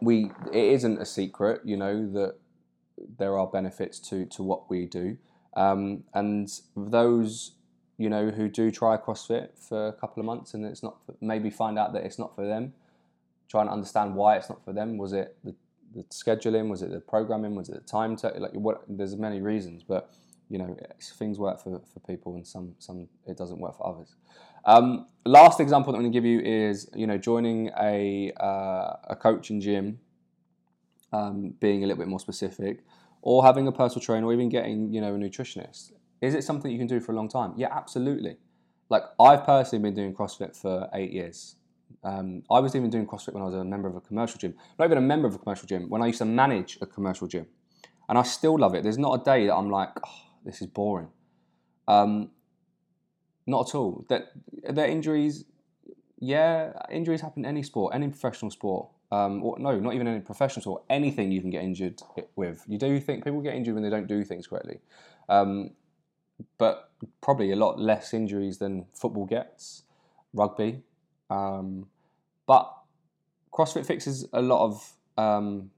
we 0.00 0.30
it 0.52 0.64
isn't 0.64 1.00
a 1.00 1.06
secret, 1.06 1.62
you 1.64 1.76
know 1.76 2.10
that 2.12 2.36
there 3.18 3.38
are 3.38 3.46
benefits 3.46 3.98
to 3.98 4.26
to 4.26 4.42
what 4.42 4.70
we 4.70 4.86
do, 4.86 5.16
um, 5.56 6.04
and 6.14 6.60
those 6.76 7.52
you 7.98 8.08
know 8.08 8.30
who 8.30 8.48
do 8.48 8.70
try 8.70 8.96
CrossFit 8.96 9.50
for 9.58 9.88
a 9.88 9.92
couple 9.92 10.20
of 10.20 10.26
months 10.26 10.54
and 10.54 10.64
it's 10.64 10.82
not 10.82 10.96
maybe 11.20 11.50
find 11.50 11.78
out 11.78 11.92
that 11.92 12.04
it's 12.04 12.18
not 12.18 12.34
for 12.34 12.46
them, 12.46 12.72
trying 13.48 13.66
to 13.66 13.72
understand 13.72 14.14
why 14.14 14.36
it's 14.36 14.48
not 14.48 14.64
for 14.64 14.72
them. 14.72 14.96
Was 14.96 15.12
it 15.12 15.36
the 15.44 15.54
the 15.94 16.04
scheduling? 16.04 16.68
Was 16.68 16.82
it 16.82 16.90
the 16.90 17.00
programming? 17.00 17.54
Was 17.54 17.68
it 17.68 17.74
the 17.74 17.80
time? 17.80 18.16
Like 18.38 18.52
what? 18.52 18.84
There's 18.88 19.16
many 19.16 19.40
reasons, 19.40 19.82
but 19.82 20.12
you 20.50 20.58
know 20.58 20.76
things 21.00 21.38
work 21.38 21.62
for, 21.62 21.80
for 21.92 22.00
people 22.00 22.34
and 22.34 22.46
some 22.46 22.74
some 22.78 23.08
it 23.26 23.38
doesn't 23.38 23.58
work 23.58 23.76
for 23.78 23.86
others. 23.86 24.16
Um, 24.64 25.06
last 25.24 25.60
example 25.60 25.92
that 25.92 25.98
I'm 25.98 26.02
going 26.02 26.12
to 26.12 26.16
give 26.16 26.26
you 26.26 26.40
is 26.40 26.90
you 26.94 27.06
know 27.06 27.16
joining 27.16 27.70
a 27.80 28.32
uh, 28.38 28.96
a 29.08 29.16
coaching 29.18 29.60
gym, 29.60 30.00
um, 31.12 31.54
being 31.60 31.84
a 31.84 31.86
little 31.86 31.98
bit 31.98 32.08
more 32.08 32.20
specific, 32.20 32.84
or 33.22 33.44
having 33.44 33.66
a 33.68 33.72
personal 33.72 34.04
trainer, 34.04 34.26
or 34.26 34.32
even 34.32 34.48
getting 34.48 34.92
you 34.92 35.00
know 35.00 35.14
a 35.14 35.18
nutritionist. 35.18 35.92
Is 36.20 36.34
it 36.34 36.44
something 36.44 36.70
you 36.70 36.78
can 36.78 36.88
do 36.88 37.00
for 37.00 37.12
a 37.12 37.14
long 37.14 37.28
time? 37.28 37.54
Yeah, 37.56 37.68
absolutely. 37.70 38.36
Like 38.90 39.04
I've 39.18 39.44
personally 39.44 39.82
been 39.82 39.94
doing 39.94 40.14
CrossFit 40.14 40.54
for 40.54 40.90
eight 40.92 41.12
years. 41.12 41.56
Um, 42.02 42.42
I 42.50 42.60
was 42.60 42.74
even 42.74 42.90
doing 42.90 43.06
CrossFit 43.06 43.32
when 43.34 43.42
I 43.42 43.46
was 43.46 43.54
a 43.54 43.64
member 43.64 43.88
of 43.88 43.96
a 43.96 44.00
commercial 44.00 44.38
gym. 44.38 44.54
Not 44.78 44.86
even 44.86 44.98
a 44.98 45.02
member 45.02 45.28
of 45.28 45.34
a 45.34 45.38
commercial 45.38 45.66
gym, 45.66 45.88
when 45.88 46.02
I 46.02 46.06
used 46.06 46.18
to 46.18 46.24
manage 46.24 46.78
a 46.80 46.86
commercial 46.86 47.26
gym. 47.26 47.46
And 48.08 48.18
I 48.18 48.22
still 48.22 48.58
love 48.58 48.74
it. 48.74 48.82
There's 48.82 48.98
not 48.98 49.20
a 49.20 49.24
day 49.24 49.46
that 49.46 49.54
I'm 49.54 49.70
like, 49.70 49.90
oh, 50.04 50.29
this 50.44 50.60
is 50.60 50.66
boring. 50.66 51.08
Um, 51.88 52.30
not 53.46 53.68
at 53.68 53.74
all. 53.74 54.04
That 54.08 54.32
their 54.68 54.86
injuries, 54.86 55.44
yeah, 56.18 56.72
injuries 56.90 57.20
happen 57.20 57.44
in 57.44 57.48
any 57.48 57.62
sport, 57.62 57.94
any 57.94 58.08
professional 58.08 58.50
sport. 58.50 58.88
Um, 59.12 59.42
or 59.42 59.58
no, 59.58 59.78
not 59.80 59.94
even 59.94 60.06
any 60.06 60.20
professional 60.20 60.62
sport. 60.62 60.84
Anything 60.88 61.32
you 61.32 61.40
can 61.40 61.50
get 61.50 61.64
injured 61.64 62.00
with. 62.36 62.64
You 62.68 62.78
do 62.78 63.00
think 63.00 63.24
people 63.24 63.40
get 63.40 63.54
injured 63.54 63.74
when 63.74 63.82
they 63.82 63.90
don't 63.90 64.06
do 64.06 64.24
things 64.24 64.46
correctly, 64.46 64.78
um, 65.28 65.70
but 66.58 66.92
probably 67.20 67.50
a 67.50 67.56
lot 67.56 67.80
less 67.80 68.14
injuries 68.14 68.58
than 68.58 68.86
football 68.94 69.26
gets, 69.26 69.82
rugby, 70.32 70.82
um, 71.28 71.86
but 72.46 72.72
CrossFit 73.52 73.86
fixes 73.86 74.26
a 74.32 74.42
lot 74.42 74.64
of, 74.64 74.92
um, 75.16 75.70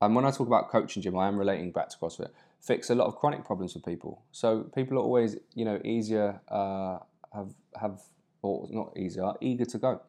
and 0.00 0.14
when 0.14 0.24
I 0.24 0.30
talk 0.30 0.46
about 0.46 0.70
coaching 0.70 1.02
gym, 1.02 1.18
I 1.18 1.28
am 1.28 1.36
relating 1.38 1.72
back 1.72 1.88
to 1.90 1.96
CrossFit, 1.98 2.30
fix 2.60 2.90
a 2.90 2.94
lot 2.94 3.06
of 3.06 3.16
chronic 3.16 3.44
problems 3.44 3.72
for 3.72 3.80
people. 3.80 4.22
So 4.32 4.64
people 4.74 4.98
are 4.98 5.02
always, 5.02 5.36
you 5.54 5.64
know, 5.64 5.80
easier, 5.84 6.40
uh, 6.48 6.98
have, 7.32 7.54
have, 7.80 8.00
or 8.42 8.66
not 8.70 8.96
easier, 8.96 9.32
eager 9.40 9.64
to 9.64 9.78
go. 9.78 10.00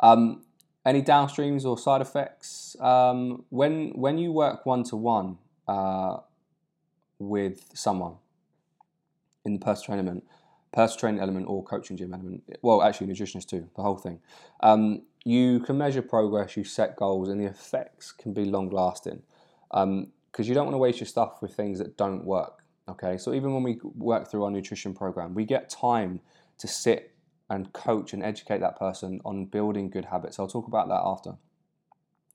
Um, 0.00 0.42
any 0.84 1.02
downstreams 1.02 1.64
or 1.64 1.78
side 1.78 2.00
effects? 2.00 2.76
Um, 2.80 3.44
when, 3.48 3.90
when 3.94 4.18
you 4.18 4.32
work 4.32 4.66
one 4.66 4.84
to 4.84 4.96
one 4.96 5.38
with 7.18 7.70
someone 7.74 8.14
in 9.44 9.54
the 9.54 9.58
personal 9.58 9.84
training 9.86 10.06
element, 10.06 10.24
personal 10.72 10.98
training 11.00 11.20
element 11.20 11.46
or 11.48 11.62
coaching 11.62 11.96
gym 11.96 12.12
element, 12.12 12.42
well, 12.62 12.82
actually, 12.82 13.06
nutritionist 13.06 13.48
too, 13.48 13.68
the 13.76 13.82
whole 13.82 13.96
thing. 13.96 14.20
Um, 14.60 15.02
you 15.24 15.60
can 15.60 15.78
measure 15.78 16.02
progress, 16.02 16.56
you 16.56 16.64
set 16.64 16.96
goals, 16.96 17.28
and 17.30 17.40
the 17.40 17.46
effects 17.46 18.12
can 18.12 18.34
be 18.34 18.44
long 18.44 18.68
lasting 18.68 19.22
because 20.34 20.48
you 20.48 20.54
don't 20.54 20.66
want 20.66 20.74
to 20.74 20.78
waste 20.78 20.98
your 20.98 21.06
stuff 21.06 21.40
with 21.40 21.54
things 21.54 21.78
that 21.78 21.96
don't 21.96 22.24
work. 22.24 22.64
Okay, 22.88 23.16
so 23.16 23.32
even 23.32 23.54
when 23.54 23.62
we 23.62 23.78
work 23.94 24.28
through 24.28 24.42
our 24.42 24.50
nutrition 24.50 24.92
program, 24.92 25.32
we 25.32 25.44
get 25.44 25.70
time 25.70 26.20
to 26.58 26.66
sit 26.66 27.14
and 27.50 27.72
coach 27.72 28.12
and 28.12 28.22
educate 28.22 28.58
that 28.58 28.76
person 28.76 29.20
on 29.24 29.44
building 29.44 29.88
good 29.88 30.06
habits. 30.06 30.40
I'll 30.40 30.48
talk 30.48 30.66
about 30.66 30.88
that 30.88 31.00
after 31.04 31.30
a 31.30 31.36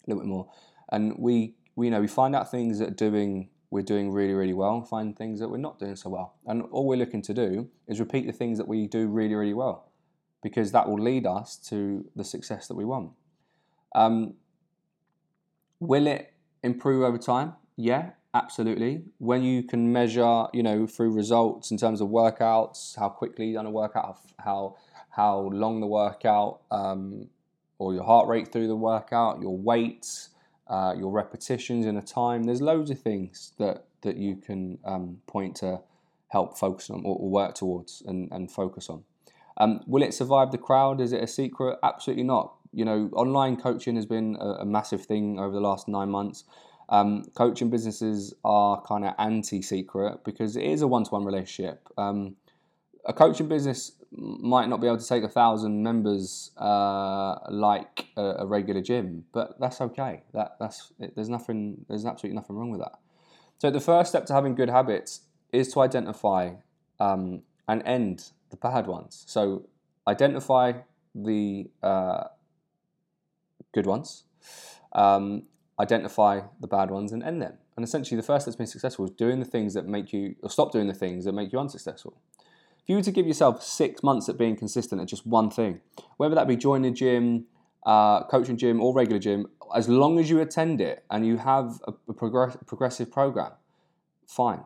little 0.07 0.23
bit 0.23 0.29
more. 0.29 0.49
And 0.93 1.13
we, 1.19 1.55
we 1.75 1.88
you 1.88 1.91
know, 1.91 1.99
we 1.99 2.07
find 2.07 2.38
out 2.38 2.49
things 2.49 2.79
that 2.79 2.95
doing 2.95 3.49
we're 3.69 3.83
doing 3.83 4.12
really, 4.12 4.33
really 4.33 4.53
well 4.53 4.81
find 4.81 5.15
things 5.15 5.39
that 5.39 5.49
we're 5.49 5.57
not 5.57 5.77
doing 5.77 5.95
so 5.95 6.09
well. 6.09 6.35
And 6.47 6.63
all 6.71 6.88
we're 6.88 6.97
looking 6.97 7.21
to 7.23 7.33
do 7.33 7.69
is 7.88 7.99
repeat 7.99 8.25
the 8.25 8.33
things 8.33 8.57
that 8.59 8.67
we 8.67 8.88
do 8.88 9.07
really, 9.07 9.35
really 9.35 9.53
well 9.53 9.91
because 10.41 10.71
that 10.71 10.88
will 10.88 10.97
lead 10.97 11.27
us 11.27 11.57
to 11.67 12.09
the 12.15 12.23
success 12.23 12.67
that 12.69 12.75
we 12.75 12.85
want. 12.85 13.12
Um, 13.93 14.35
will 15.79 16.07
it 16.07 16.33
improve 16.63 17.03
over 17.03 17.17
time? 17.17 17.53
Yeah, 17.82 18.10
absolutely. 18.34 19.04
When 19.20 19.42
you 19.42 19.63
can 19.63 19.94
measure, 19.94 20.48
you 20.52 20.63
know, 20.63 20.86
through 20.86 21.12
results 21.12 21.72
in 21.72 21.78
terms 21.78 22.02
of 22.02 22.10
workouts, 22.10 23.00
how 23.00 23.08
quickly 23.08 23.48
you 23.48 23.54
done 23.54 23.65
a 23.65 23.72
workout, 23.72 24.18
how 24.38 24.76
how 25.12 25.50
long 25.54 25.80
the 25.80 25.88
workout, 25.88 26.60
um, 26.72 27.30
or 27.78 27.94
your 27.94 28.04
heart 28.04 28.28
rate 28.28 28.52
through 28.52 28.68
the 28.68 28.76
workout, 28.76 29.39
your 29.39 29.58
weight, 29.58 30.28
uh, 30.68 30.94
your 30.98 31.10
repetitions 31.10 31.86
in 31.86 31.96
a 31.96 32.02
time. 32.02 32.44
There's 32.44 32.62
loads 32.62 32.92
of 32.92 33.00
things 33.00 33.54
that 33.60 33.86
that 34.02 34.18
you 34.18 34.36
can 34.36 34.78
um, 34.84 35.22
point 35.26 35.56
to 35.58 35.80
help 36.28 36.58
focus 36.58 36.89
on 36.89 37.04
or, 37.06 37.15
or 37.15 37.30
work 37.30 37.56
towards 37.56 38.04
and, 38.06 38.30
and 38.34 38.52
focus 38.52 38.89
on. 38.89 39.06
Um, 39.56 39.80
will 39.88 40.04
it 40.04 40.13
survive 40.13 40.52
the 40.52 40.58
crowd? 40.58 41.00
Is 41.00 41.13
it 41.13 41.24
a 41.24 41.28
secret? 41.28 41.80
Absolutely 41.82 42.26
not. 42.26 42.56
You 42.74 42.84
know, 42.84 43.10
online 43.13 43.56
coaching 43.56 43.96
has 43.96 44.06
been 44.06 44.36
a, 44.38 44.63
a 44.63 44.65
massive 44.65 45.06
thing 45.06 45.39
over 45.39 45.54
the 45.54 45.62
last 45.62 45.88
nine 45.88 46.10
months. 46.10 46.44
Um, 46.89 47.25
coaching 47.36 47.69
businesses 47.69 48.34
are 48.43 48.82
kind 48.82 49.06
of 49.06 49.13
anti-secret 49.19 50.23
because 50.23 50.56
it 50.56 50.63
is 50.63 50.82
a 50.82 50.88
one-to-one 50.88 51.23
relationship. 51.23 51.88
Um, 51.97 52.36
a 53.06 53.13
coaching 53.13 53.47
business 53.47 53.93
might 54.12 54.67
not 54.67 54.82
be 54.82 54.88
able 54.88 54.97
to 54.97 55.08
take 55.08 55.23
a 55.23 55.30
thousand 55.30 55.84
members 55.84 56.52
uh, 56.58 57.36
like 57.49 58.08
a, 58.17 58.38
a, 58.39 58.45
regular 58.45 58.82
gym, 58.82 59.25
but 59.32 59.60
that's 59.60 59.82
okay. 59.82 60.23
That 60.34 60.56
that's 60.60 60.91
there's 61.15 61.30
nothing 61.30 61.86
there's 61.88 62.06
absolutely 62.06 62.36
nothing 62.36 62.56
wrong 62.56 62.71
with 62.71 62.82
that. 62.82 62.99
So 63.60 63.69
the 63.69 63.80
first 63.80 64.10
step 64.10 64.25
to 64.28 64.34
having 64.34 64.56
good 64.56 64.69
habits 64.69 65.21
is 65.52 65.71
to 65.73 65.82
identify 65.82 66.54
um, 66.99 67.43
and 67.67 67.84
end 67.86 68.32
the 68.49 68.58
bad 68.58 68.88
ones. 68.88 69.23
So 69.28 69.67
identify 70.08 70.73
the 71.13 71.69
uh, 71.84 72.25
good 73.73 73.86
ones, 73.86 74.23
um, 74.93 75.43
identify 75.80 76.42
the 76.60 76.68
bad 76.68 76.92
ones, 76.92 77.12
and 77.12 77.24
end 77.24 77.42
them. 77.42 77.54
And 77.76 77.84
essentially, 77.84 78.18
the 78.18 78.26
first 78.26 78.46
that's 78.46 78.56
been 78.56 78.68
successful 78.68 79.06
is 79.06 79.12
doing 79.12 79.39
the 79.39 79.46
things 79.46 79.74
that 79.74 79.88
make 79.88 80.12
you, 80.12 80.36
or 80.44 80.50
stop 80.50 80.72
doing 80.72 80.88
the 80.88 80.94
things 80.94 81.26
that 81.26 81.32
make 81.32 81.54
you 81.54 81.60
unsuccessful. 81.60 82.20
If 82.82 82.89
you 82.89 82.96
were 82.96 83.04
to 83.04 83.12
give 83.12 83.28
yourself 83.28 83.63
six 83.63 84.04
months 84.04 84.28
at 84.30 84.38
being 84.38 84.56
consistent 84.56 85.02
at 85.02 85.08
just 85.08 85.26
one 85.26 85.50
thing, 85.50 85.82
whether 86.18 86.36
that 86.36 86.48
be 86.48 86.58
joining 86.58 86.92
a 86.92 86.94
gym, 86.94 87.46
uh, 87.86 88.24
coaching 88.24 88.58
gym, 88.58 88.82
or 88.82 88.94
regular 88.94 89.20
gym, 89.20 89.48
as 89.74 89.88
long 89.88 90.20
as 90.20 90.30
you 90.30 90.42
attend 90.42 90.82
it 90.82 91.06
and 91.10 91.26
you 91.26 91.38
have 91.38 91.80
a, 91.88 91.94
a 92.10 92.13
progress, 92.13 92.58
progressive 92.65 93.12
program, 93.12 93.52
fine. 94.28 94.63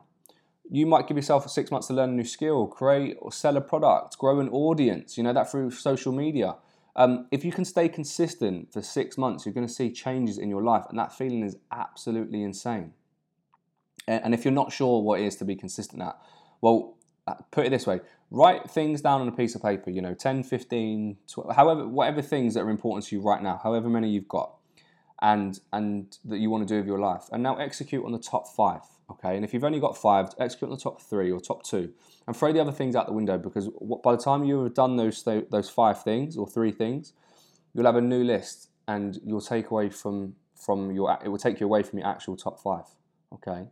You 0.72 0.86
might 0.86 1.08
give 1.08 1.18
yourself 1.18 1.50
six 1.50 1.70
months 1.70 1.88
to 1.88 1.94
learn 1.94 2.12
a 2.12 2.14
new 2.14 2.24
skill, 2.24 2.68
create 2.68 3.18
or 3.20 3.32
sell 3.32 3.58
a 3.58 3.62
product, 3.62 4.18
grow 4.18 4.40
an 4.40 4.50
audience, 4.50 5.18
you 5.18 5.24
know, 5.24 5.34
that 5.34 5.52
through 5.52 5.72
social 5.72 6.12
media. 6.12 6.56
Um, 6.96 7.28
if 7.32 7.44
you 7.44 7.52
can 7.52 7.66
stay 7.66 7.90
consistent 7.90 8.72
for 8.72 8.82
six 8.82 9.18
months, 9.18 9.46
you're 9.46 9.54
going 9.54 9.68
to 9.68 9.74
see 9.74 9.92
changes 9.92 10.38
in 10.38 10.50
your 10.50 10.64
life, 10.64 10.86
and 10.90 11.00
that 11.00 11.12
feeling 11.12 11.44
is 11.44 11.58
absolutely 11.72 12.44
insane. 12.44 12.94
And, 14.08 14.34
if 14.34 14.44
you're 14.44 14.54
not 14.54 14.74
sure 14.74 15.02
what 15.02 15.22
it 15.22 15.26
is 15.26 15.38
to 15.38 15.46
be 15.46 15.56
consistent 15.56 16.02
at, 16.02 16.18
well, 16.62 16.98
uh, 17.26 17.36
put 17.52 17.66
it 17.66 17.70
this 17.70 17.88
way 17.88 18.02
write 18.32 18.70
things 18.70 19.00
down 19.00 19.22
on 19.22 19.28
a 19.30 19.32
piece 19.32 19.56
of 19.56 19.62
paper 19.62 19.90
you 19.90 20.02
know 20.02 20.14
10 20.14 20.44
15 20.44 21.16
12, 21.26 21.56
however 21.56 21.88
whatever 21.88 22.22
things 22.22 22.54
that 22.54 22.60
are 22.62 22.70
important 22.70 23.06
to 23.06 23.16
you 23.16 23.22
right 23.22 23.42
now 23.42 23.58
however 23.64 23.88
many 23.88 24.10
you've 24.10 24.28
got 24.28 24.56
and 25.22 25.62
and 25.72 26.18
that 26.26 26.40
you 26.40 26.50
want 26.50 26.68
to 26.68 26.74
do 26.74 26.78
with 26.78 26.86
your 26.86 27.00
life 27.00 27.30
and 27.32 27.42
now 27.42 27.56
execute 27.56 28.04
on 28.04 28.12
the 28.12 28.20
top 28.20 28.46
five 28.50 28.82
Okay, 29.12 29.36
and 29.36 29.44
if 29.44 29.54
you've 29.54 29.64
only 29.64 29.80
got 29.80 29.98
five, 29.98 30.30
execute 30.40 30.72
on 30.72 30.78
the 30.78 30.82
top 30.82 31.02
three 31.02 31.32
or 31.32 31.40
top 31.40 31.64
two, 31.64 31.94
and 32.26 32.36
throw 32.36 32.54
the 32.54 32.62
other 32.62 32.72
things 32.72 32.96
out 32.96 33.06
the 33.06 33.14
window 33.14 33.38
because 33.38 33.70
by 34.04 34.16
the 34.16 34.22
time 34.22 34.44
you 34.46 34.64
have 34.64 34.74
done 34.74 34.96
those 34.96 35.24
those 35.24 35.70
five 35.70 36.02
things 36.04 36.38
or 36.38 36.48
three 36.48 36.72
things, 36.72 37.14
you'll 37.74 37.86
have 37.86 37.96
a 37.96 38.02
new 38.02 38.24
list 38.24 38.70
and 38.88 39.20
you'll 39.26 39.42
take 39.42 39.72
away 39.72 39.90
from 39.90 40.36
from 40.56 40.92
your 40.92 41.18
it 41.24 41.28
will 41.28 41.38
take 41.38 41.60
you 41.60 41.66
away 41.66 41.84
from 41.84 42.00
your 42.00 42.08
actual 42.08 42.38
top 42.38 42.60
five. 42.62 42.86
Okay, 43.34 43.68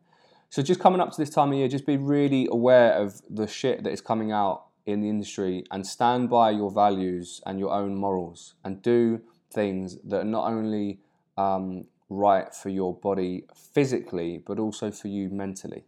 so 0.50 0.62
just 0.62 0.80
coming 0.80 1.00
up 1.00 1.12
to 1.12 1.18
this 1.18 1.30
time 1.30 1.50
of 1.50 1.58
year, 1.58 1.68
just 1.68 1.86
be 1.86 1.98
really 1.98 2.48
aware 2.52 2.94
of 2.94 3.22
the 3.30 3.48
shit 3.48 3.84
that 3.84 3.92
is 3.92 4.02
coming 4.02 4.32
out 4.32 4.66
in 4.86 5.00
the 5.00 5.10
industry 5.10 5.64
and 5.72 5.86
stand 5.86 6.30
by 6.30 6.52
your 6.52 6.72
values 6.72 7.42
and 7.46 7.60
your 7.60 7.72
own 7.72 7.96
morals 7.96 8.56
and 8.64 8.82
do 8.82 9.22
things 9.54 9.98
that 10.04 10.26
not 10.26 10.52
only 10.52 11.00
um, 11.38 11.86
right 12.12 12.54
for 12.54 12.70
your 12.70 12.94
body 12.94 13.46
physically, 13.56 14.38
but 14.46 14.60
also 14.60 14.92
for 14.92 15.08
you 15.08 15.30
mentally? 15.30 15.86